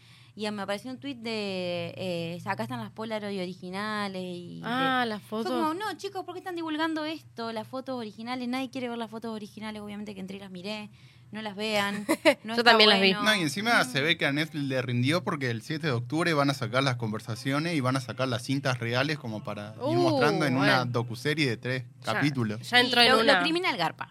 y 0.46 0.50
me 0.50 0.62
apareció 0.62 0.90
un 0.90 0.98
tweet 0.98 1.16
de, 1.16 1.94
eh, 1.96 2.42
acá 2.44 2.62
están 2.64 2.80
las 2.80 2.90
Polaroid 2.92 3.40
originales, 3.40 4.22
y... 4.22 4.60
Ah, 4.64 5.00
de- 5.04 5.08
las 5.10 5.22
fue 5.22 5.42
fotos. 5.42 5.52
como, 5.52 5.74
no, 5.74 5.92
chicos, 5.96 6.24
¿por 6.24 6.34
qué 6.34 6.38
están 6.40 6.56
divulgando 6.56 7.04
esto? 7.04 7.52
Las 7.52 7.66
fotos 7.66 7.96
originales, 7.96 8.48
nadie 8.48 8.70
quiere 8.70 8.88
ver 8.88 8.98
las 8.98 9.10
fotos 9.10 9.34
originales, 9.34 9.82
obviamente 9.82 10.14
que 10.14 10.20
entré 10.20 10.36
y 10.36 10.40
las 10.40 10.50
miré, 10.50 10.90
no 11.32 11.42
las 11.42 11.54
vean. 11.56 12.06
no 12.44 12.56
Yo 12.56 12.64
también 12.64 12.90
las 12.90 13.00
vi. 13.00 13.12
No, 13.12 13.34
y 13.36 13.40
encima 13.40 13.84
se 13.84 14.00
ve 14.00 14.16
que 14.16 14.26
a 14.26 14.32
Netflix 14.32 14.64
le 14.64 14.82
rindió 14.82 15.22
porque 15.22 15.50
el 15.50 15.62
7 15.62 15.86
de 15.86 15.92
octubre 15.92 16.32
van 16.34 16.50
a 16.50 16.54
sacar 16.54 16.82
las 16.82 16.96
conversaciones 16.96 17.74
y 17.76 17.80
van 17.80 17.96
a 17.96 18.00
sacar 18.00 18.26
las 18.28 18.42
cintas 18.42 18.78
reales 18.80 19.18
como 19.18 19.44
para 19.44 19.74
ir 19.76 19.96
Uh, 19.96 20.10
mostrando 20.10 20.44
en 20.46 20.56
una 20.56 20.78
bueno. 20.78 20.92
docuserie 20.92 21.48
de 21.48 21.56
tres 21.56 21.84
Ya. 22.04 22.14
capítulos. 22.14 22.68
Ya 22.68 22.80
entró 22.80 23.02
Y 23.02 23.06
en 23.06 23.12
lo, 23.12 23.20
una. 23.20 23.34
lo 23.36 23.42
criminal 23.42 23.76
garpa. 23.76 24.10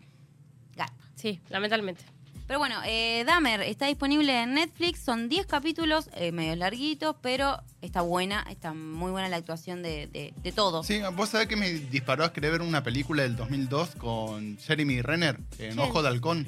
Garpa. 0.75 0.93
Sí, 1.15 1.41
lamentablemente. 1.49 2.03
Pero 2.49 2.57
bueno, 2.57 2.77
eh, 2.83 3.23
Dahmer 3.27 3.61
está 3.61 3.85
disponible 3.85 4.41
en 4.41 4.55
Netflix, 4.55 5.01
son 5.03 5.29
10 5.29 5.45
capítulos, 5.45 6.09
eh, 6.15 6.31
medios 6.31 6.57
larguitos, 6.57 7.15
pero 7.21 7.61
está 7.83 8.01
buena, 8.01 8.43
está 8.49 8.73
muy 8.73 9.11
buena 9.11 9.29
la 9.29 9.35
actuación 9.37 9.83
de, 9.83 10.07
de, 10.07 10.33
de 10.35 10.51
todos. 10.51 10.87
Sí, 10.87 10.99
vos 11.13 11.29
sabés 11.29 11.45
que 11.47 11.55
me 11.55 11.69
disparó 11.71 12.23
a 12.25 12.33
querer 12.33 12.53
ver 12.53 12.61
una 12.63 12.81
película 12.81 13.21
del 13.21 13.35
2002 13.35 13.89
con 13.99 14.57
Jeremy 14.57 15.03
Renner, 15.03 15.35
en 15.59 15.75
¿Quién? 15.75 15.79
Ojo 15.79 16.01
de 16.01 16.07
Halcón, 16.07 16.47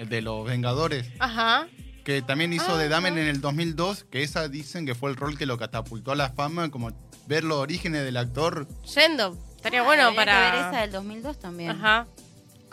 el 0.00 0.08
de 0.08 0.20
los 0.20 0.44
Vengadores, 0.44 1.06
Ajá. 1.20 1.68
que 2.02 2.22
también 2.22 2.52
hizo 2.52 2.74
Ah, 2.74 2.78
de 2.78 2.88
Dahmer 2.88 3.12
ah. 3.12 3.20
en 3.20 3.28
el 3.28 3.40
2002, 3.40 4.02
que 4.10 4.24
esa 4.24 4.48
dicen 4.48 4.84
que 4.84 4.96
fue 4.96 5.10
el 5.10 5.16
rol 5.16 5.38
que 5.38 5.46
lo 5.46 5.56
catapultó 5.58 6.10
a 6.10 6.16
la 6.16 6.30
fama, 6.30 6.72
como 6.72 6.90
ver 7.28 7.44
los 7.44 7.58
orígenes 7.58 8.02
del 8.02 8.16
actor. 8.16 8.66
Yendo. 8.96 9.38
Estaría 9.54 9.82
Ah, 9.82 9.84
bueno 9.84 10.02
habría 10.08 10.24
que 10.24 10.30
ver 10.32 10.54
esa 10.56 10.70
para. 10.70 10.80
del 10.82 10.90
2002 10.90 11.38
también. 11.38 11.70
Ajá. 11.70 12.08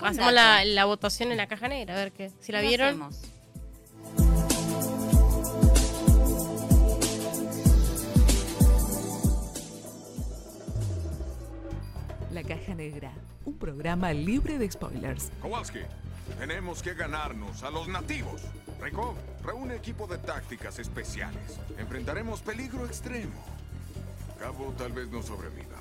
Hacemos 0.01 0.31
la, 0.33 0.63
la 0.65 0.85
votación 0.85 1.31
en 1.31 1.37
la 1.37 1.47
caja 1.47 1.67
negra, 1.67 1.93
a 1.95 1.97
ver 1.97 2.11
qué. 2.11 2.31
Si 2.39 2.51
la 2.51 2.61
¿Qué 2.61 2.67
vieron. 2.67 2.87
hacemos? 2.87 3.15
La 12.31 12.43
Caja 12.43 12.75
Negra, 12.75 13.11
un 13.45 13.57
programa 13.57 14.13
libre 14.13 14.57
de 14.57 14.69
spoilers. 14.69 15.31
Kowalski, 15.41 15.79
tenemos 16.37 16.81
que 16.83 16.93
ganarnos 16.93 17.63
a 17.63 17.71
los 17.71 17.87
nativos. 17.87 18.41
Rykov, 18.81 19.15
reúne 19.43 19.75
equipo 19.75 20.05
de 20.07 20.17
tácticas 20.17 20.77
especiales. 20.79 21.59
Enfrentaremos 21.79 22.41
peligro 22.41 22.85
extremo. 22.85 23.33
Cabo 24.39 24.73
tal 24.77 24.91
vez 24.91 25.09
no 25.09 25.23
sobreviva. 25.23 25.77